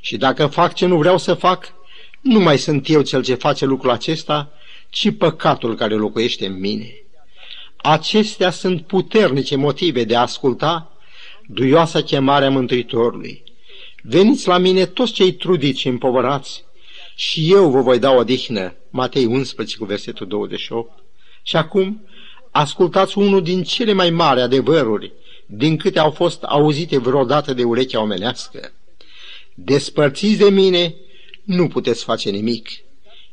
Și 0.00 0.16
dacă 0.16 0.46
fac 0.46 0.74
ce 0.74 0.86
nu 0.86 0.96
vreau 0.96 1.18
să 1.18 1.34
fac, 1.34 1.74
nu 2.20 2.40
mai 2.40 2.58
sunt 2.58 2.88
eu 2.88 3.02
cel 3.02 3.22
ce 3.22 3.34
face 3.34 3.64
lucrul 3.64 3.90
acesta, 3.90 4.52
ci 4.90 5.10
păcatul 5.10 5.74
care 5.74 5.94
locuiește 5.94 6.46
în 6.46 6.60
mine. 6.60 6.94
Acestea 7.76 8.50
sunt 8.50 8.86
puternice 8.86 9.56
motive 9.56 10.04
de 10.04 10.16
a 10.16 10.20
asculta 10.20 10.92
duioasa 11.46 12.02
chemare 12.02 12.44
a 12.44 12.50
Mântuitorului. 12.50 13.42
Veniți 14.02 14.48
la 14.48 14.58
mine 14.58 14.86
toți 14.86 15.12
cei 15.12 15.32
trudiți 15.32 15.80
și 15.80 15.88
împovărați 15.88 16.64
și 17.14 17.52
eu 17.52 17.70
vă 17.70 17.80
voi 17.80 17.98
da 17.98 18.10
o 18.10 18.24
dihnă. 18.24 18.74
Matei 18.90 19.24
11 19.24 19.76
cu 19.76 19.84
versetul 19.84 20.26
28. 20.26 21.02
Și 21.42 21.56
acum 21.56 22.06
ascultați 22.50 23.18
unul 23.18 23.42
din 23.42 23.62
cele 23.62 23.92
mai 23.92 24.10
mari 24.10 24.40
adevăruri 24.40 25.12
din 25.46 25.76
câte 25.76 25.98
au 25.98 26.10
fost 26.10 26.42
auzite 26.42 26.98
vreodată 26.98 27.54
de 27.54 27.62
urechea 27.62 28.00
omenească. 28.00 28.72
Despărțiți 29.54 30.38
de 30.38 30.50
mine, 30.50 30.94
nu 31.44 31.68
puteți 31.68 32.04
face 32.04 32.30
nimic. 32.30 32.68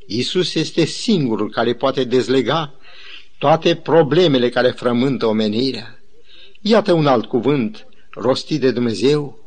Isus 0.08 0.56
este 0.56 0.86
singurul 0.86 1.50
care 1.50 1.74
poate 1.74 2.04
dezlega 2.04 2.74
toate 3.38 3.76
problemele 3.76 4.50
care 4.50 4.70
frământă 4.70 5.26
omenirea. 5.26 6.00
Iată 6.62 6.94
un 6.94 7.08
alt 7.08 7.26
cuvânt 7.26 7.88
rostit 8.10 8.60
de 8.60 8.72
Dumnezeu. 8.72 9.40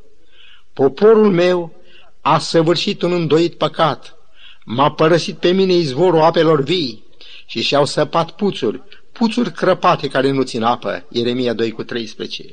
Poporul 0.72 1.30
meu 1.30 1.72
a 2.20 2.38
săvârșit 2.38 3.02
un 3.02 3.12
îndoit 3.12 3.54
păcat, 3.54 4.16
m-a 4.64 4.90
părăsit 4.90 5.36
pe 5.36 5.50
mine 5.50 5.72
izvorul 5.72 6.20
apelor 6.20 6.62
vii 6.62 7.04
și 7.46 7.62
și-au 7.62 7.84
săpat 7.84 8.30
puțuri, 8.30 8.82
puțuri 9.12 9.52
crăpate 9.52 10.08
care 10.08 10.30
nu 10.30 10.42
țin 10.42 10.62
apă, 10.62 11.04
Ieremia 11.10 11.52
2 11.52 11.70
cu 11.70 11.82
13. 11.82 12.44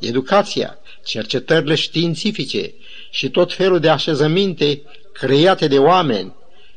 Educația, 0.00 0.78
cercetările 1.04 1.74
științifice 1.74 2.74
și 3.10 3.30
tot 3.30 3.52
felul 3.52 3.80
de 3.80 3.88
așezăminte 3.88 4.82
create 5.12 5.66
de 5.68 5.78
oameni 5.78 6.34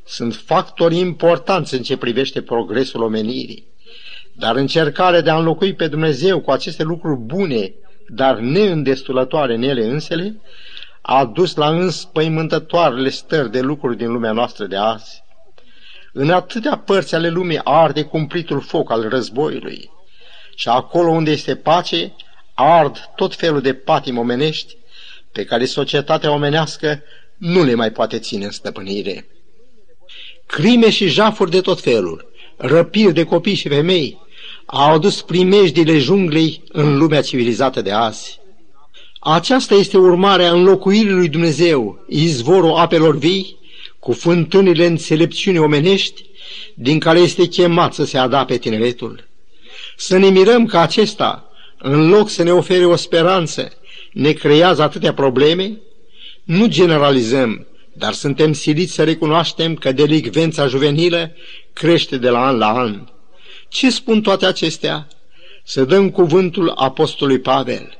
sunt 0.07 0.35
factori 0.35 0.97
importanți 0.97 1.73
în 1.73 1.81
ce 1.81 1.97
privește 1.97 2.41
progresul 2.41 3.01
omenirii. 3.01 3.67
Dar 4.33 4.55
încercarea 4.55 5.21
de 5.21 5.29
a 5.29 5.37
înlocui 5.37 5.73
pe 5.73 5.87
Dumnezeu 5.87 6.41
cu 6.41 6.51
aceste 6.51 6.83
lucruri 6.83 7.19
bune, 7.19 7.73
dar 8.07 8.37
neîndestulătoare 8.37 9.53
în 9.53 9.61
ele 9.61 9.85
însele, 9.85 10.41
a 11.01 11.25
dus 11.25 11.55
la 11.55 11.69
înspăimântătoarele 11.69 13.09
stări 13.09 13.51
de 13.51 13.61
lucruri 13.61 13.97
din 13.97 14.11
lumea 14.11 14.31
noastră 14.31 14.65
de 14.65 14.75
azi. 14.75 15.23
În 16.13 16.29
atâtea 16.29 16.77
părți 16.77 17.15
ale 17.15 17.29
lumii 17.29 17.61
arde 17.63 18.03
cumplitul 18.03 18.61
foc 18.61 18.91
al 18.91 19.09
războiului 19.09 19.91
și 20.55 20.69
acolo 20.69 21.09
unde 21.09 21.31
este 21.31 21.55
pace, 21.55 22.15
ard 22.53 22.97
tot 23.15 23.35
felul 23.35 23.61
de 23.61 23.73
patim 23.73 24.17
omenești 24.17 24.77
pe 25.31 25.45
care 25.45 25.65
societatea 25.65 26.31
omenească 26.31 27.03
nu 27.37 27.63
le 27.63 27.73
mai 27.73 27.91
poate 27.91 28.19
ține 28.19 28.45
în 28.45 28.51
stăpânire. 28.51 29.27
Crime 30.47 30.89
și 30.89 31.07
jafuri 31.07 31.51
de 31.51 31.61
tot 31.61 31.81
felul, 31.81 32.29
răpiri 32.57 33.13
de 33.13 33.23
copii 33.23 33.53
și 33.53 33.67
femei, 33.67 34.17
au 34.65 34.93
adus 34.93 35.21
primejdile 35.21 35.97
junglei 35.97 36.63
în 36.71 36.97
lumea 36.97 37.21
civilizată 37.21 37.81
de 37.81 37.91
azi. 37.91 38.39
Aceasta 39.19 39.75
este 39.75 39.97
urmarea 39.97 40.51
înlocuirii 40.51 41.11
lui 41.11 41.29
Dumnezeu, 41.29 42.05
izvorul 42.07 42.75
apelor 42.75 43.17
vii, 43.17 43.57
cu 43.99 44.11
fântânile 44.11 44.85
înțelepciunii 44.85 45.59
omenești, 45.59 46.25
din 46.73 46.99
care 46.99 47.19
este 47.19 47.45
chemat 47.45 47.93
să 47.93 48.05
se 48.05 48.17
adape 48.17 48.57
tineretul. 48.57 49.27
Să 49.95 50.17
ne 50.17 50.29
mirăm 50.29 50.65
că 50.65 50.77
acesta, 50.77 51.49
în 51.77 52.09
loc 52.09 52.29
să 52.29 52.43
ne 52.43 52.51
ofere 52.51 52.85
o 52.85 52.95
speranță, 52.95 53.71
ne 54.11 54.31
creează 54.31 54.81
atâtea 54.81 55.13
probleme? 55.13 55.77
Nu 56.43 56.67
generalizăm, 56.67 57.67
dar 57.97 58.13
suntem 58.13 58.53
siliți 58.53 58.93
să 58.93 59.03
recunoaștem 59.03 59.75
că 59.75 59.91
delicvența 59.91 60.67
juvenilă 60.67 61.31
crește 61.73 62.17
de 62.17 62.29
la 62.29 62.45
an 62.45 62.57
la 62.57 62.77
an. 62.77 63.07
Ce 63.69 63.91
spun 63.91 64.21
toate 64.21 64.45
acestea? 64.45 65.07
Să 65.63 65.85
dăm 65.85 66.09
cuvântul 66.09 66.69
apostolului 66.69 67.41
Pavel. 67.41 67.97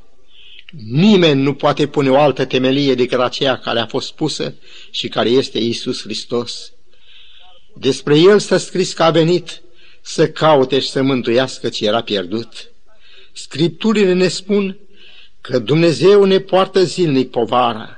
Nimeni 0.92 1.42
nu 1.42 1.54
poate 1.54 1.88
pune 1.88 2.10
o 2.10 2.18
altă 2.18 2.46
temelie 2.46 2.96
decât 2.96 3.20
aceea 3.20 3.58
care 3.58 3.80
a 3.80 3.86
fost 3.86 4.14
pusă 4.14 4.56
și 4.92 5.08
care 5.08 5.30
este 5.30 5.58
Isus 5.58 6.02
Hristos. 6.02 6.72
Despre 7.76 8.18
El 8.18 8.40
s-a 8.40 8.58
scris 8.58 8.94
că 8.94 9.04
a 9.04 9.12
venit 9.12 9.62
să 10.02 10.30
caute 10.30 10.80
și 10.80 10.90
să 10.90 11.02
mântuiască 11.02 11.70
ce 11.70 11.86
era 11.86 12.02
pierdut. 12.02 12.72
Scripturile 13.34 14.14
ne 14.14 14.28
spun 14.28 14.78
că 15.42 15.60
Dumnezeu 15.60 16.24
ne 16.24 16.40
poartă 16.40 16.84
zilnic 16.84 17.30
povara. 17.30 17.97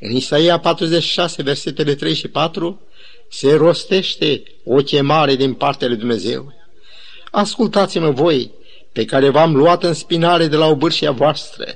În 0.00 0.10
Isaia 0.10 0.58
46, 0.58 1.42
versetele 1.42 1.94
3 1.94 2.14
și 2.14 2.28
4, 2.28 2.80
se 3.30 3.54
rostește 3.54 4.42
o 4.64 4.74
chemare 4.74 5.34
din 5.34 5.54
partea 5.54 5.88
lui 5.88 5.96
Dumnezeu. 5.96 6.52
Ascultați-mă 7.30 8.10
voi, 8.10 8.50
pe 8.92 9.04
care 9.04 9.28
v-am 9.28 9.56
luat 9.56 9.82
în 9.82 9.94
spinare 9.94 10.46
de 10.46 10.56
la 10.56 10.66
obârșia 10.66 11.10
voastră, 11.10 11.66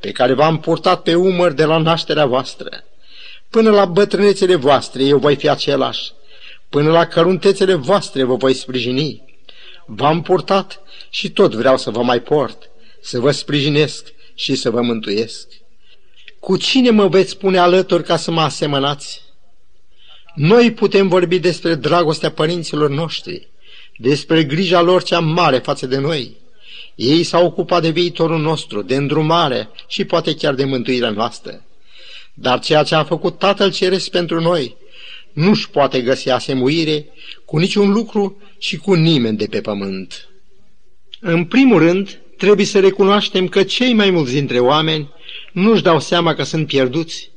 pe 0.00 0.10
care 0.10 0.32
v-am 0.32 0.60
purtat 0.60 1.02
pe 1.02 1.14
umăr 1.14 1.52
de 1.52 1.64
la 1.64 1.78
nașterea 1.78 2.26
voastră. 2.26 2.84
Până 3.50 3.70
la 3.70 3.84
bătrânețele 3.84 4.54
voastre 4.54 5.04
eu 5.04 5.18
voi 5.18 5.36
fi 5.36 5.48
același, 5.48 6.12
până 6.68 6.90
la 6.90 7.06
căruntețele 7.06 7.74
voastre 7.74 8.24
vă 8.24 8.34
voi 8.34 8.54
sprijini. 8.54 9.24
V-am 9.86 10.22
purtat 10.22 10.80
și 11.10 11.30
tot 11.30 11.54
vreau 11.54 11.76
să 11.76 11.90
vă 11.90 12.02
mai 12.02 12.20
port, 12.20 12.70
să 13.00 13.20
vă 13.20 13.30
sprijinesc 13.30 14.06
și 14.34 14.54
să 14.54 14.70
vă 14.70 14.80
mântuiesc. 14.80 15.48
Cu 16.46 16.56
cine 16.56 16.90
mă 16.90 17.08
veți 17.08 17.30
spune 17.30 17.58
alături 17.58 18.02
ca 18.02 18.16
să 18.16 18.30
mă 18.30 18.40
asemănați? 18.40 19.22
Noi 20.34 20.72
putem 20.72 21.08
vorbi 21.08 21.38
despre 21.38 21.74
dragostea 21.74 22.30
părinților 22.30 22.90
noștri, 22.90 23.48
despre 23.96 24.44
grija 24.44 24.80
lor 24.80 25.02
cea 25.02 25.20
mare 25.20 25.58
față 25.58 25.86
de 25.86 25.98
noi. 25.98 26.36
Ei 26.94 27.22
s-au 27.22 27.46
ocupat 27.46 27.82
de 27.82 27.90
viitorul 27.90 28.40
nostru, 28.40 28.82
de 28.82 28.94
îndrumare 28.96 29.68
și 29.88 30.04
poate 30.04 30.34
chiar 30.34 30.54
de 30.54 30.64
mântuirea 30.64 31.10
noastră. 31.10 31.64
Dar 32.34 32.60
ceea 32.60 32.82
ce 32.82 32.94
a 32.94 33.04
făcut 33.04 33.38
Tatăl 33.38 33.72
Ceresc 33.72 34.10
pentru 34.10 34.40
noi 34.40 34.76
nu-și 35.32 35.70
poate 35.70 36.00
găsi 36.00 36.30
asemuire 36.30 37.06
cu 37.44 37.58
niciun 37.58 37.92
lucru 37.92 38.42
și 38.58 38.76
cu 38.76 38.94
nimeni 38.94 39.36
de 39.36 39.46
pe 39.46 39.60
pământ. 39.60 40.28
În 41.20 41.44
primul 41.44 41.78
rând, 41.78 42.20
trebuie 42.36 42.66
să 42.66 42.80
recunoaștem 42.80 43.48
că 43.48 43.62
cei 43.62 43.92
mai 43.92 44.10
mulți 44.10 44.32
dintre 44.32 44.58
oameni 44.58 45.14
nu-și 45.56 45.82
dau 45.82 46.00
seama 46.00 46.34
că 46.34 46.42
sunt 46.42 46.66
pierduți. 46.66 47.30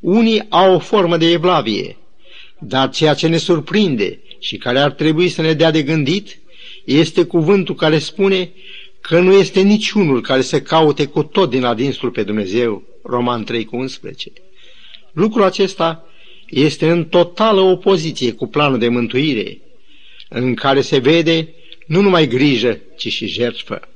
Unii 0.00 0.46
au 0.48 0.74
o 0.74 0.78
formă 0.78 1.16
de 1.16 1.30
evlavie, 1.30 1.96
dar 2.58 2.90
ceea 2.90 3.14
ce 3.14 3.26
ne 3.26 3.36
surprinde 3.36 4.20
și 4.38 4.56
care 4.56 4.78
ar 4.78 4.90
trebui 4.90 5.28
să 5.28 5.42
ne 5.42 5.52
dea 5.52 5.70
de 5.70 5.82
gândit 5.82 6.38
este 6.84 7.24
cuvântul 7.24 7.74
care 7.74 7.98
spune 7.98 8.52
că 9.00 9.20
nu 9.20 9.32
este 9.32 9.60
niciunul 9.60 10.20
care 10.20 10.40
să 10.40 10.60
caute 10.60 11.06
cu 11.06 11.22
tot 11.22 11.50
din 11.50 11.64
adinsul 11.64 12.10
pe 12.10 12.22
Dumnezeu, 12.22 12.82
Roman 13.02 13.44
3 13.44 13.64
cu 13.64 13.76
11. 13.76 14.32
Lucrul 15.12 15.42
acesta 15.42 16.08
este 16.48 16.90
în 16.90 17.04
totală 17.04 17.60
opoziție 17.60 18.32
cu 18.32 18.46
planul 18.46 18.78
de 18.78 18.88
mântuire, 18.88 19.58
în 20.28 20.54
care 20.54 20.80
se 20.80 20.98
vede 20.98 21.54
nu 21.86 22.00
numai 22.00 22.26
grijă, 22.26 22.78
ci 22.96 23.12
și 23.12 23.26
jertfă. 23.26 23.88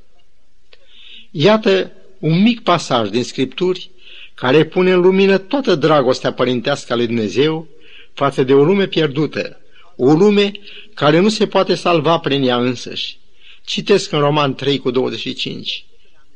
Iată 1.31 1.91
un 2.19 2.41
mic 2.41 2.59
pasaj 2.59 3.09
din 3.09 3.23
Scripturi 3.23 3.89
care 4.33 4.65
pune 4.65 4.91
în 4.91 5.01
lumină 5.01 5.37
toată 5.37 5.75
dragostea 5.75 6.33
părintească 6.33 6.93
a 6.93 6.95
lui 6.95 7.05
Dumnezeu 7.05 7.67
față 8.13 8.43
de 8.43 8.53
o 8.53 8.63
lume 8.63 8.87
pierdută, 8.87 9.59
o 9.95 10.13
lume 10.13 10.51
care 10.93 11.19
nu 11.19 11.29
se 11.29 11.47
poate 11.47 11.75
salva 11.75 12.17
prin 12.17 12.43
ea 12.43 12.57
însăși. 12.57 13.17
Citesc 13.65 14.11
în 14.11 14.19
Roman 14.19 14.55
3 14.55 14.77
cu 14.77 14.91
25. 14.91 15.85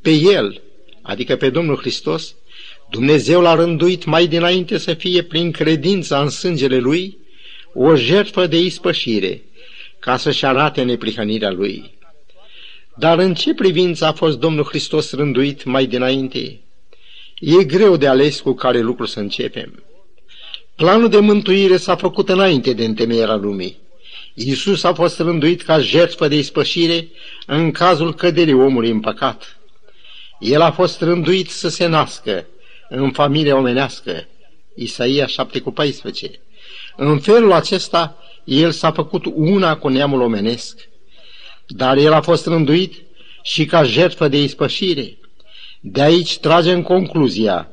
Pe 0.02 0.10
El, 0.10 0.62
adică 1.02 1.36
pe 1.36 1.50
Domnul 1.50 1.78
Hristos, 1.78 2.36
Dumnezeu 2.90 3.42
l-a 3.42 3.54
rânduit 3.54 4.06
mai 4.06 4.28
dinainte 4.28 4.78
să 4.78 4.94
fie 4.94 5.24
prin 5.24 5.52
credința 5.52 6.22
în 6.22 6.30
sângele 6.30 6.78
Lui 6.78 7.18
o 7.74 7.96
jertfă 7.96 8.48
de 8.48 8.60
ispășire, 8.60 9.42
ca 10.00 10.18
să-și 10.18 10.46
arate 10.46 10.84
neprihănirea 10.84 11.52
Lui. 11.52 11.92
Dar 12.96 13.20
în 13.20 13.34
ce 13.34 13.54
privință 13.54 14.06
a 14.06 14.14
fost 14.14 14.40
Domnul 14.40 14.64
Hristos 14.64 15.12
rânduit 15.12 15.64
mai 15.64 15.86
dinainte? 15.86 16.60
E 17.40 17.64
greu 17.64 17.98
de 17.98 18.08
ales 18.08 18.40
cu 18.40 18.54
care 18.54 18.80
lucru 18.80 19.06
să 19.06 19.20
începem. 19.20 19.84
Planul 20.76 21.10
de 21.10 21.20
mântuire 21.20 21.78
s-a 21.78 21.96
făcut 21.96 22.30
înainte 22.30 22.74
de 22.74 22.86
întemeierea 22.86 23.36
lumii. 23.36 23.78
Iisus 24.34 24.84
a 24.84 24.94
fost 24.94 25.20
rânduit 25.20 25.62
ca 25.62 25.80
jertfă 25.80 26.28
de 26.28 26.36
ispășire 26.36 27.08
în 27.46 27.72
cazul 27.72 28.14
căderii 28.14 28.54
omului 28.54 28.90
în 28.90 29.00
păcat. 29.00 29.58
El 30.40 30.62
a 30.62 30.72
fost 30.72 31.02
rânduit 31.02 31.50
să 31.50 31.70
se 31.70 31.86
nască 31.86 32.48
în 32.90 33.12
familia 33.12 33.58
omenească. 33.58 34.28
Isaia 34.76 35.26
7 35.26 35.60
cu 35.60 35.72
14. 35.72 36.40
În 36.96 37.20
felul 37.20 37.52
acesta, 37.52 38.18
el 38.44 38.72
s-a 38.72 38.92
făcut 38.92 39.26
una 39.34 39.78
cu 39.78 39.88
neamul 39.88 40.22
omenesc. 40.22 40.90
Dar 41.68 41.98
el 41.98 42.14
a 42.14 42.22
fost 42.22 42.46
rânduit 42.46 42.94
și 43.42 43.66
ca 43.66 43.84
jertfă 43.84 44.28
de 44.28 44.42
ispășire. 44.42 45.18
De 45.82 46.02
aici 46.02 46.40
tragem 46.40 46.84
concluzia 46.84 47.70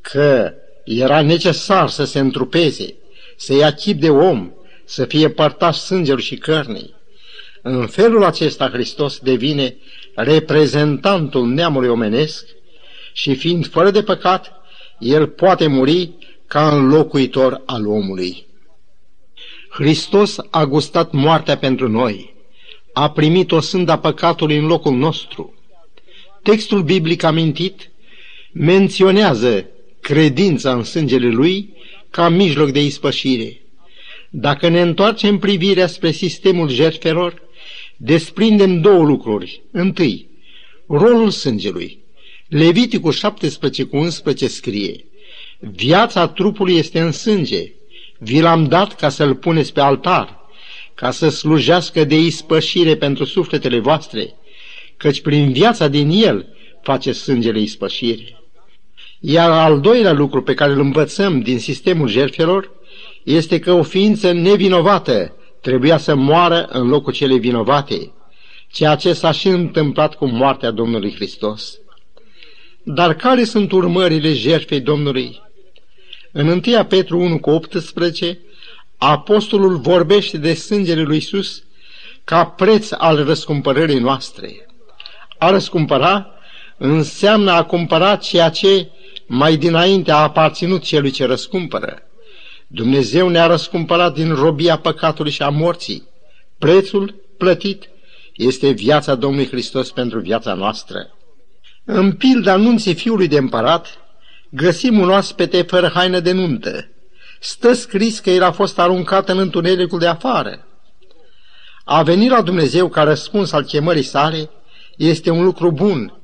că 0.00 0.52
era 0.84 1.22
necesar 1.22 1.88
să 1.88 2.04
se 2.04 2.18
întrupeze, 2.18 2.94
să 3.36 3.54
ia 3.54 3.72
chip 3.72 4.00
de 4.00 4.10
om, 4.10 4.50
să 4.84 5.04
fie 5.04 5.28
părtaș 5.28 5.76
sângelui 5.76 6.22
și 6.22 6.36
cărnei. 6.36 6.94
În 7.62 7.86
felul 7.86 8.24
acesta 8.24 8.70
Hristos 8.70 9.18
devine 9.18 9.76
reprezentantul 10.14 11.46
neamului 11.46 11.88
omenesc 11.88 12.46
și 13.12 13.34
fiind 13.34 13.66
fără 13.66 13.90
de 13.90 14.02
păcat, 14.02 14.52
el 14.98 15.26
poate 15.26 15.66
muri 15.66 16.10
ca 16.46 16.76
înlocuitor 16.76 17.62
al 17.66 17.86
omului. 17.86 18.46
Hristos 19.68 20.36
a 20.50 20.64
gustat 20.64 21.12
moartea 21.12 21.56
pentru 21.56 21.88
noi, 21.88 22.35
a 22.98 23.10
primit 23.10 23.52
o 23.52 23.60
sânda 23.60 23.98
păcatului 23.98 24.56
în 24.56 24.66
locul 24.66 24.96
nostru. 24.96 25.54
Textul 26.42 26.82
biblic 26.82 27.22
amintit 27.22 27.90
menționează 28.52 29.66
credința 30.00 30.72
în 30.72 30.84
sângele 30.84 31.28
Lui 31.28 31.74
ca 32.10 32.28
mijloc 32.28 32.70
de 32.70 32.84
ispășire. 32.84 33.60
Dacă 34.30 34.68
ne 34.68 34.80
întoarcem 34.80 35.38
privirea 35.38 35.86
spre 35.86 36.10
sistemul 36.10 36.68
jertfelor, 36.68 37.42
desprindem 37.96 38.80
două 38.80 39.04
lucruri. 39.04 39.62
Întâi, 39.70 40.28
rolul 40.86 41.30
sângelui. 41.30 41.98
Leviticul 42.48 43.12
17 43.12 43.84
cu 43.84 43.96
11 43.96 44.46
scrie, 44.46 45.04
Viața 45.58 46.28
trupului 46.28 46.76
este 46.76 47.00
în 47.00 47.12
sânge, 47.12 47.72
vi 48.18 48.40
l-am 48.40 48.64
dat 48.64 48.94
ca 48.94 49.08
să-l 49.08 49.34
puneți 49.34 49.72
pe 49.72 49.80
altar, 49.80 50.45
ca 50.96 51.10
să 51.10 51.28
slujească 51.28 52.04
de 52.04 52.18
ispășire 52.18 52.96
pentru 52.96 53.24
sufletele 53.24 53.78
voastre, 53.78 54.34
căci 54.96 55.20
prin 55.20 55.52
viața 55.52 55.88
din 55.88 56.10
el 56.10 56.46
face 56.82 57.12
sângele 57.12 57.60
ispășire. 57.60 58.40
Iar 59.20 59.50
al 59.50 59.80
doilea 59.80 60.12
lucru 60.12 60.42
pe 60.42 60.54
care 60.54 60.72
îl 60.72 60.80
învățăm 60.80 61.40
din 61.40 61.58
sistemul 61.58 62.08
jertfelor 62.08 62.70
este 63.24 63.58
că 63.58 63.72
o 63.72 63.82
ființă 63.82 64.32
nevinovată 64.32 65.36
trebuia 65.60 65.96
să 65.96 66.14
moară 66.14 66.68
în 66.72 66.88
locul 66.88 67.12
cele 67.12 67.36
vinovate, 67.36 68.12
ceea 68.72 68.94
ce 68.94 69.12
s-a 69.12 69.30
și 69.30 69.48
întâmplat 69.48 70.14
cu 70.14 70.26
moartea 70.26 70.70
Domnului 70.70 71.14
Hristos. 71.14 71.78
Dar 72.82 73.14
care 73.14 73.44
sunt 73.44 73.72
urmările 73.72 74.32
jertfei 74.32 74.80
Domnului? 74.80 75.42
În 76.32 76.48
1 76.48 76.84
Petru 76.84 77.20
1 77.20 77.38
cu 77.38 77.50
18, 77.50 78.38
apostolul 78.98 79.76
vorbește 79.76 80.38
de 80.38 80.54
sângele 80.54 81.02
lui 81.02 81.14
Iisus 81.14 81.62
ca 82.24 82.44
preț 82.44 82.90
al 82.90 83.24
răscumpărării 83.24 83.98
noastre. 83.98 84.66
A 85.38 85.50
răscumpăra 85.50 86.30
înseamnă 86.76 87.50
a 87.50 87.64
cumpăra 87.64 88.16
ceea 88.16 88.50
ce 88.50 88.90
mai 89.26 89.56
dinainte 89.56 90.12
a 90.12 90.16
aparținut 90.16 90.82
celui 90.82 91.10
ce 91.10 91.24
răscumpără. 91.24 92.02
Dumnezeu 92.66 93.28
ne-a 93.28 93.46
răscumpărat 93.46 94.14
din 94.14 94.34
robia 94.34 94.78
păcatului 94.78 95.30
și 95.30 95.42
a 95.42 95.48
morții. 95.48 96.08
Prețul 96.58 97.14
plătit 97.38 97.88
este 98.32 98.70
viața 98.70 99.14
Domnului 99.14 99.48
Hristos 99.48 99.90
pentru 99.90 100.20
viața 100.20 100.54
noastră. 100.54 101.10
În 101.84 102.12
pilda 102.12 102.52
anunții 102.52 102.94
fiului 102.94 103.28
de 103.28 103.36
împărat, 103.36 103.98
găsim 104.50 104.98
un 104.98 105.08
oaspete 105.08 105.62
fără 105.62 105.90
haină 105.94 106.20
de 106.20 106.32
nuntă. 106.32 106.88
Stă 107.40 107.72
scris 107.72 108.18
că 108.18 108.30
el 108.30 108.42
a 108.42 108.52
fost 108.52 108.78
aruncat 108.78 109.28
în 109.28 109.38
întunericul 109.38 109.98
de 109.98 110.06
afară. 110.06 110.66
A 111.84 112.02
venit 112.02 112.30
la 112.30 112.42
Dumnezeu 112.42 112.88
ca 112.88 113.02
răspuns 113.02 113.52
al 113.52 113.64
chemării 113.64 114.02
sale 114.02 114.50
este 114.96 115.30
un 115.30 115.44
lucru 115.44 115.70
bun, 115.72 116.20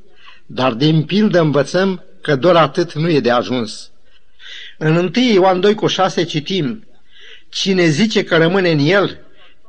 dar 0.46 0.72
din 0.72 1.02
pildă 1.02 1.40
învățăm 1.40 2.04
că 2.20 2.36
doar 2.36 2.56
atât 2.56 2.92
nu 2.92 3.10
e 3.10 3.20
de 3.20 3.30
ajuns. 3.30 3.90
În 4.78 4.96
1 4.96 5.10
Ioan 5.32 5.60
2 5.60 5.74
cu 5.74 5.86
6 5.86 6.24
citim, 6.24 6.86
Cine 7.48 7.86
zice 7.86 8.24
că 8.24 8.36
rămâne 8.36 8.70
în 8.70 8.78
el, 8.78 9.18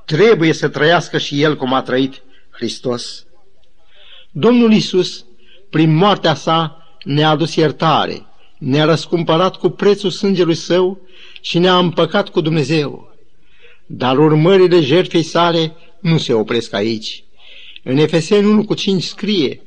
trebuie 0.06 0.54
să 0.54 0.68
trăiască 0.68 1.18
și 1.18 1.42
el 1.42 1.56
cum 1.56 1.74
a 1.74 1.82
trăit 1.82 2.22
Hristos. 2.50 3.26
Domnul 4.32 4.74
Isus, 4.74 5.26
prin 5.70 5.96
moartea 5.96 6.34
sa, 6.34 6.88
ne-a 7.04 7.30
adus 7.30 7.56
iertare, 7.56 8.26
ne-a 8.58 8.86
răscumpărat 8.86 9.56
cu 9.56 9.70
prețul 9.70 10.10
sângelui 10.10 10.56
său 10.56 11.02
și 11.44 11.60
ne-a 11.60 11.78
împăcat 11.78 12.30
cu 12.30 12.42
Dumnezeu. 12.42 13.16
Dar 13.86 14.18
urmările 14.18 14.82
jertfei 14.82 15.24
sale 15.24 15.76
nu 16.00 16.18
se 16.18 16.34
opresc 16.34 16.74
aici. 16.74 17.24
În 17.84 17.98
Efeseni 17.98 18.46
1 18.46 18.66
cu 18.66 18.74
5 18.74 19.04
scrie 19.04 19.62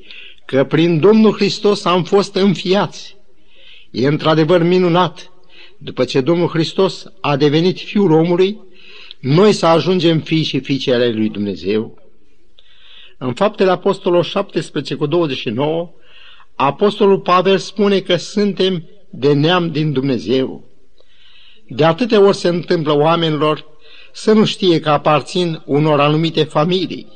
că 0.45 0.65
prin 0.65 1.01
Domnul 1.01 1.33
Hristos 1.33 1.85
am 1.85 2.05
fost 2.05 2.35
înfiați. 2.35 3.17
E 3.91 4.07
într-adevăr 4.07 4.63
minunat. 4.63 5.33
După 5.79 6.05
ce 6.05 6.21
Domnul 6.21 6.49
Hristos 6.49 7.05
a 7.21 7.37
devenit 7.37 7.79
Fiul 7.79 8.11
omului, 8.11 8.61
noi 9.21 9.53
să 9.53 9.67
ajungem 9.67 10.21
fii 10.21 10.43
și 10.43 10.61
fiice 10.61 10.95
ale 10.95 11.11
lui 11.11 11.29
Dumnezeu. 11.29 11.99
În 13.19 13.33
faptele 13.33 13.71
Apostolului 13.71 14.29
17 14.29 14.95
cu 14.95 15.07
29, 15.07 15.91
Apostolul 16.55 17.19
Pavel 17.19 17.59
spune 17.59 18.01
că 18.01 18.17
suntem 18.17 18.89
de 19.11 19.33
neam 19.33 19.71
din 19.71 19.93
Dumnezeu. 19.93 20.65
De 21.69 21.85
atâtea 21.85 22.21
ori 22.21 22.37
se 22.37 22.49
întâmplă 22.49 22.93
oamenilor 22.93 23.65
să 24.13 24.33
nu 24.33 24.45
știe 24.45 24.81
că 24.81 24.91
aparțin 24.91 25.63
unor 25.65 26.01
anumite 26.01 26.45
familii. 26.45 27.07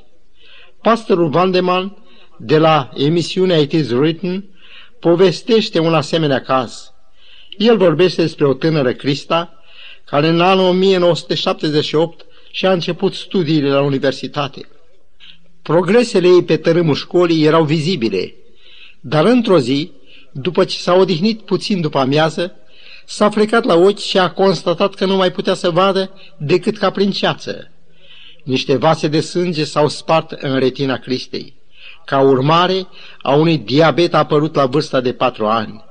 Pastorul 0.82 1.28
Vandeman, 1.28 1.96
de 2.38 2.58
la 2.58 2.90
emisiunea 2.96 3.58
It 3.58 3.72
is 3.72 3.90
Written, 3.90 4.44
povestește 5.00 5.78
un 5.78 5.94
asemenea 5.94 6.40
caz. 6.40 6.92
El 7.58 7.76
vorbește 7.76 8.22
despre 8.22 8.46
o 8.46 8.54
tânără 8.54 8.92
Crista, 8.92 9.54
care 10.04 10.28
în 10.28 10.40
anul 10.40 10.68
1978 10.68 12.24
și-a 12.50 12.72
început 12.72 13.14
studiile 13.14 13.70
la 13.70 13.82
universitate. 13.82 14.68
Progresele 15.62 16.28
ei 16.28 16.44
pe 16.44 16.56
tărâmul 16.56 16.94
școlii 16.94 17.44
erau 17.44 17.64
vizibile, 17.64 18.34
dar 19.00 19.24
într-o 19.24 19.58
zi, 19.58 19.92
după 20.32 20.64
ce 20.64 20.78
s-a 20.78 20.94
odihnit 20.94 21.40
puțin 21.40 21.80
după 21.80 21.98
amiază, 21.98 22.54
s-a 23.10 23.30
frecat 23.30 23.64
la 23.64 23.74
ochi 23.74 23.98
și 23.98 24.18
a 24.18 24.30
constatat 24.30 24.94
că 24.94 25.04
nu 25.04 25.16
mai 25.16 25.32
putea 25.32 25.54
să 25.54 25.70
vadă 25.70 26.10
decât 26.38 26.78
ca 26.78 26.90
prin 26.90 27.10
ceață. 27.10 27.70
Niște 28.44 28.76
vase 28.76 29.08
de 29.08 29.20
sânge 29.20 29.64
s-au 29.64 29.88
spart 29.88 30.30
în 30.30 30.58
retina 30.58 30.96
Cristei, 30.96 31.54
ca 32.04 32.20
urmare 32.20 32.86
a 33.22 33.34
unui 33.34 33.58
diabet 33.58 34.14
apărut 34.14 34.54
la 34.54 34.66
vârsta 34.66 35.00
de 35.00 35.12
patru 35.12 35.46
ani. 35.46 35.84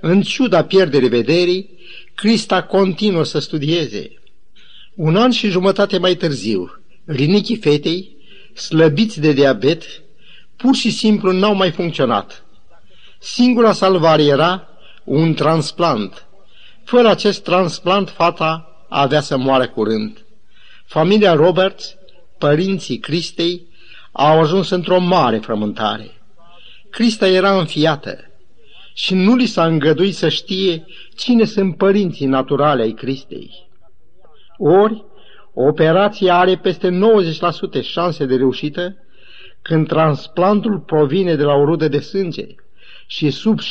În 0.00 0.22
ciuda 0.22 0.64
pierderii 0.64 1.08
vederii, 1.08 1.70
Crista 2.14 2.62
continuă 2.62 3.24
să 3.24 3.38
studieze. 3.38 4.12
Un 4.94 5.16
an 5.16 5.30
și 5.30 5.48
jumătate 5.48 5.98
mai 5.98 6.14
târziu, 6.14 6.80
rinichii 7.04 7.56
fetei, 7.56 8.16
slăbiți 8.54 9.20
de 9.20 9.32
diabet, 9.32 9.82
pur 10.56 10.74
și 10.74 10.90
simplu 10.90 11.32
n-au 11.32 11.54
mai 11.54 11.70
funcționat. 11.70 12.44
Singura 13.18 13.72
salvare 13.72 14.24
era 14.24 14.68
un 15.04 15.34
transplant. 15.34 16.25
Fără 16.86 17.08
acest 17.08 17.42
transplant, 17.42 18.08
fata 18.08 18.84
avea 18.88 19.20
să 19.20 19.36
moară 19.36 19.68
curând. 19.68 20.24
Familia 20.84 21.34
Roberts, 21.34 21.96
părinții 22.38 22.98
Cristei, 22.98 23.66
au 24.12 24.40
ajuns 24.40 24.70
într-o 24.70 24.98
mare 24.98 25.38
frământare. 25.38 26.10
Crista 26.90 27.28
era 27.28 27.58
înfiată 27.58 28.18
și 28.94 29.14
nu 29.14 29.34
li 29.34 29.46
s-a 29.46 29.66
îngăduit 29.66 30.14
să 30.14 30.28
știe 30.28 30.84
cine 31.16 31.44
sunt 31.44 31.76
părinții 31.76 32.26
naturale 32.26 32.82
ai 32.82 32.92
Cristei. 32.92 33.68
Ori, 34.58 35.04
operația 35.54 36.36
are 36.36 36.56
peste 36.56 36.98
90% 37.80 37.82
șanse 37.82 38.26
de 38.26 38.36
reușită 38.36 38.96
când 39.62 39.88
transplantul 39.88 40.78
provine 40.78 41.34
de 41.34 41.42
la 41.42 41.54
o 41.54 41.64
rudă 41.64 41.88
de 41.88 42.00
sânge 42.00 42.46
și 43.06 43.30
sub 43.30 43.58
70% 43.60 43.64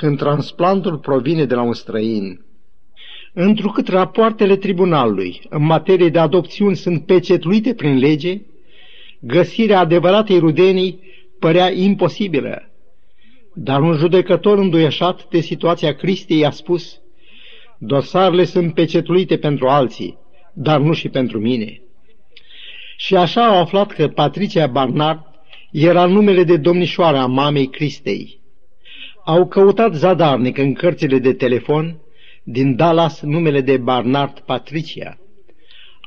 când 0.00 0.18
transplantul 0.18 0.98
provine 0.98 1.44
de 1.44 1.54
la 1.54 1.62
un 1.62 1.72
străin. 1.72 2.44
Întrucât 3.32 3.88
rapoartele 3.88 4.56
tribunalului 4.56 5.42
în 5.48 5.64
materie 5.64 6.08
de 6.08 6.18
adopțiuni 6.18 6.76
sunt 6.76 7.06
pecetluite 7.06 7.74
prin 7.74 7.98
lege, 7.98 8.40
găsirea 9.20 9.78
adevăratei 9.78 10.38
rudenii 10.38 11.00
părea 11.38 11.72
imposibilă. 11.72 12.70
Dar 13.54 13.80
un 13.80 13.96
judecător 13.96 14.58
înduieșat 14.58 15.28
de 15.28 15.40
situația 15.40 15.94
Cristiei 15.94 16.46
a 16.46 16.50
spus, 16.50 17.00
dosarele 17.78 18.44
sunt 18.44 18.74
pecetluite 18.74 19.36
pentru 19.36 19.68
alții, 19.68 20.18
dar 20.52 20.80
nu 20.80 20.92
și 20.92 21.08
pentru 21.08 21.38
mine. 21.38 21.80
Și 22.96 23.16
așa 23.16 23.46
au 23.46 23.60
aflat 23.60 23.92
că 23.92 24.08
Patricia 24.08 24.66
Barnard 24.66 25.20
era 25.72 26.06
numele 26.06 26.44
de 26.44 26.56
domnișoară 26.56 27.16
a 27.16 27.26
mamei 27.26 27.68
Cristei. 27.68 28.39
Au 29.30 29.46
căutat 29.46 29.94
zadarnic 29.94 30.58
în 30.58 30.72
cărțile 30.74 31.18
de 31.18 31.32
telefon 31.32 31.96
din 32.42 32.76
Dallas 32.76 33.20
numele 33.20 33.60
de 33.60 33.76
Barnard 33.76 34.38
Patricia. 34.38 35.18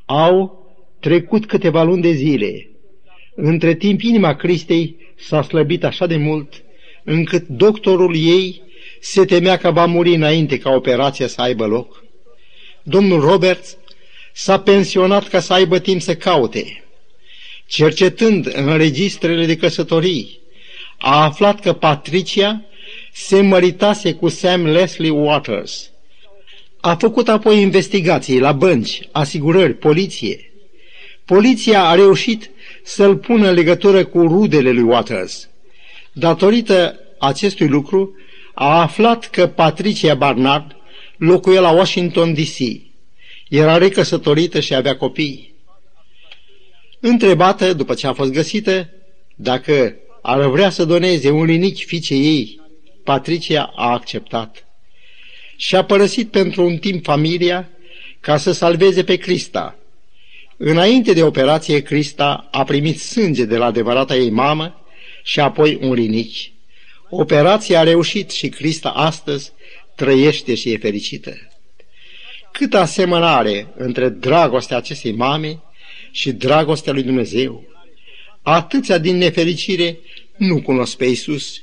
Au 0.06 0.68
trecut 1.00 1.46
câteva 1.46 1.84
luni 1.84 2.02
de 2.02 2.12
zile. 2.12 2.70
Între 3.36 3.76
timp, 3.76 4.02
inima 4.02 4.36
Cristei 4.36 4.96
s-a 5.16 5.42
slăbit 5.42 5.84
așa 5.84 6.06
de 6.06 6.18
mult, 6.18 6.64
încât 7.04 7.48
doctorul 7.48 8.16
ei 8.16 8.62
se 9.00 9.26
temea 9.26 9.58
că 9.58 9.72
va 9.72 9.86
muri 9.86 10.14
înainte 10.14 10.58
ca 10.58 10.70
operația 10.70 11.28
să 11.28 11.42
aibă 11.42 11.66
loc. 11.66 12.04
Domnul 12.84 13.20
Roberts 13.20 13.78
s-a 14.34 14.60
pensionat 14.60 15.28
ca 15.28 15.40
să 15.40 15.54
aibă 15.54 15.80
timp 15.80 16.02
să 16.02 16.16
caute. 16.16 16.84
Cercetând 17.68 18.52
în 18.54 18.78
registrele 18.78 19.46
de 19.46 19.56
căsătorii, 19.56 20.40
a 20.98 21.24
aflat 21.24 21.60
că 21.60 21.74
Patricia 21.74 22.66
se 23.14 23.42
măritase 23.42 24.14
cu 24.14 24.30
Sam 24.30 24.66
Leslie 24.66 25.10
Waters. 25.10 25.92
A 26.80 26.96
făcut 26.96 27.28
apoi 27.30 27.62
investigații 27.62 28.40
la 28.40 28.52
bănci, 28.52 29.02
asigurări, 29.12 29.74
poliție. 29.74 30.52
Poliția 31.26 31.84
a 31.84 31.96
reușit 31.96 32.50
să-l 32.84 33.18
pună 33.18 33.48
în 33.48 33.54
legătură 33.54 34.06
cu 34.06 34.20
rudele 34.20 34.72
lui 34.72 34.84
Waters. 34.84 35.50
Datorită 36.12 37.00
acestui 37.20 37.68
lucru, 37.68 38.16
a 38.54 38.82
aflat 38.82 39.30
că 39.30 39.48
Patricia 39.48 40.16
Barnard 40.16 40.76
locuia 41.18 41.60
la 41.60 41.72
Washington 41.72 42.34
D.C. 42.34 42.82
Era 43.50 43.78
recăsătorită 43.78 44.60
și 44.60 44.76
avea 44.76 44.98
copii. 44.98 45.54
Întrebată, 47.00 47.74
după 47.74 47.94
ce 47.94 48.08
a 48.08 48.14
fost 48.14 48.32
găsită, 48.32 48.90
dacă 49.36 49.96
ar 50.22 50.48
vrea 50.48 50.70
să 50.70 50.86
doneze 50.86 51.30
un 51.30 51.46
linic 51.46 51.86
fiicei 51.86 52.26
ei, 52.26 52.62
Patricia 53.04 53.74
a 53.76 53.92
acceptat. 53.92 54.68
Și 55.56 55.76
a 55.76 55.84
părăsit 55.84 56.32
pentru 56.32 56.66
un 56.66 56.78
timp 56.78 57.04
familia 57.04 57.70
ca 58.20 58.38
să 58.38 58.52
salveze 58.52 59.04
pe 59.04 59.16
Crista. 59.16 59.78
Înainte 60.58 61.14
de 61.14 61.24
operație, 61.24 61.82
Crista 61.82 62.48
a 62.52 62.64
primit 62.64 63.00
sânge 63.00 63.46
de 63.46 63.58
la 63.58 63.66
adevărata 63.66 64.16
ei 64.16 64.30
mamă 64.30 64.86
și 65.24 65.40
apoi 65.40 65.78
un 65.82 65.94
linici. 65.94 66.52
Operația 67.10 67.80
a 67.80 67.84
reușit 67.84 68.30
și 68.30 68.50
Crista 68.50 68.90
astăzi 68.90 69.52
trăiește 69.96 70.56
și 70.56 70.72
e 70.72 70.78
fericită. 70.78 71.34
Cât 72.52 72.74
asemănare 72.74 73.68
între 73.76 74.10
dragostea 74.10 74.78
acestei 74.78 75.12
mame 75.12 75.60
și 76.12 76.32
dragostea 76.32 76.94
lui 76.94 77.04
Dumnezeu. 77.04 77.64
Atâția 78.42 78.98
din 78.98 79.18
nefericire 79.18 79.98
nu 80.38 80.62
cunosc 80.62 80.98
pe 80.98 81.06
Iisus 81.06 81.63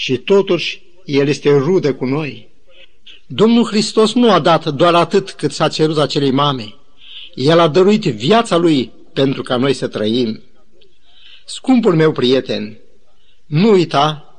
și 0.00 0.16
totuși 0.16 0.82
El 1.04 1.28
este 1.28 1.56
rudă 1.56 1.94
cu 1.94 2.04
noi. 2.04 2.48
Domnul 3.26 3.64
Hristos 3.64 4.14
nu 4.14 4.30
a 4.30 4.38
dat 4.38 4.68
doar 4.68 4.94
atât 4.94 5.30
cât 5.30 5.52
s-a 5.52 5.68
cerut 5.68 5.98
acelei 5.98 6.30
mame. 6.30 6.74
El 7.34 7.58
a 7.58 7.68
dăruit 7.68 8.04
viața 8.04 8.56
Lui 8.56 8.92
pentru 9.12 9.42
ca 9.42 9.56
noi 9.56 9.72
să 9.72 9.88
trăim. 9.88 10.42
Scumpul 11.44 11.94
meu 11.94 12.12
prieten, 12.12 12.78
nu 13.46 13.70
uita 13.70 14.34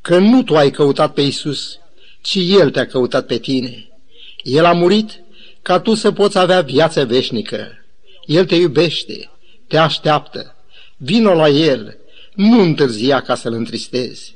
că 0.00 0.18
nu 0.18 0.42
tu 0.42 0.56
ai 0.56 0.70
căutat 0.70 1.12
pe 1.12 1.22
Isus, 1.22 1.78
ci 2.20 2.34
El 2.34 2.70
te-a 2.70 2.86
căutat 2.86 3.26
pe 3.26 3.38
tine. 3.38 3.88
El 4.42 4.64
a 4.64 4.72
murit 4.72 5.20
ca 5.62 5.80
tu 5.80 5.94
să 5.94 6.12
poți 6.12 6.38
avea 6.38 6.60
viață 6.60 7.04
veșnică. 7.04 7.68
El 8.24 8.46
te 8.46 8.54
iubește, 8.54 9.30
te 9.66 9.76
așteaptă. 9.76 10.56
Vino 10.96 11.34
la 11.34 11.48
El, 11.48 11.96
nu 12.34 12.60
întârzia 12.60 13.20
ca 13.20 13.34
să-L 13.34 13.52
întristezi. 13.52 14.35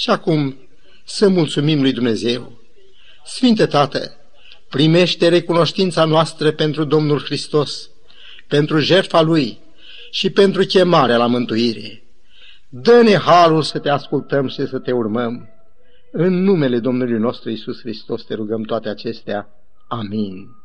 Și 0.00 0.10
acum 0.10 0.56
să 1.04 1.28
mulțumim 1.28 1.80
lui 1.80 1.92
Dumnezeu. 1.92 2.52
Sfinte 3.24 3.66
Tată, 3.66 4.16
primește 4.68 5.28
recunoștința 5.28 6.04
noastră 6.04 6.50
pentru 6.50 6.84
Domnul 6.84 7.20
Hristos, 7.20 7.90
pentru 8.48 8.78
jertfa 8.78 9.20
Lui 9.20 9.58
și 10.10 10.30
pentru 10.30 10.64
chemarea 10.64 11.16
la 11.16 11.26
mântuire. 11.26 12.02
Dă-ne 12.68 13.16
harul 13.16 13.62
să 13.62 13.78
te 13.78 13.88
ascultăm 13.88 14.48
și 14.48 14.66
să 14.66 14.78
te 14.78 14.92
urmăm. 14.92 15.48
În 16.12 16.42
numele 16.42 16.78
Domnului 16.78 17.18
nostru 17.18 17.50
Isus 17.50 17.80
Hristos 17.80 18.24
te 18.24 18.34
rugăm 18.34 18.62
toate 18.62 18.88
acestea. 18.88 19.48
Amin. 19.88 20.59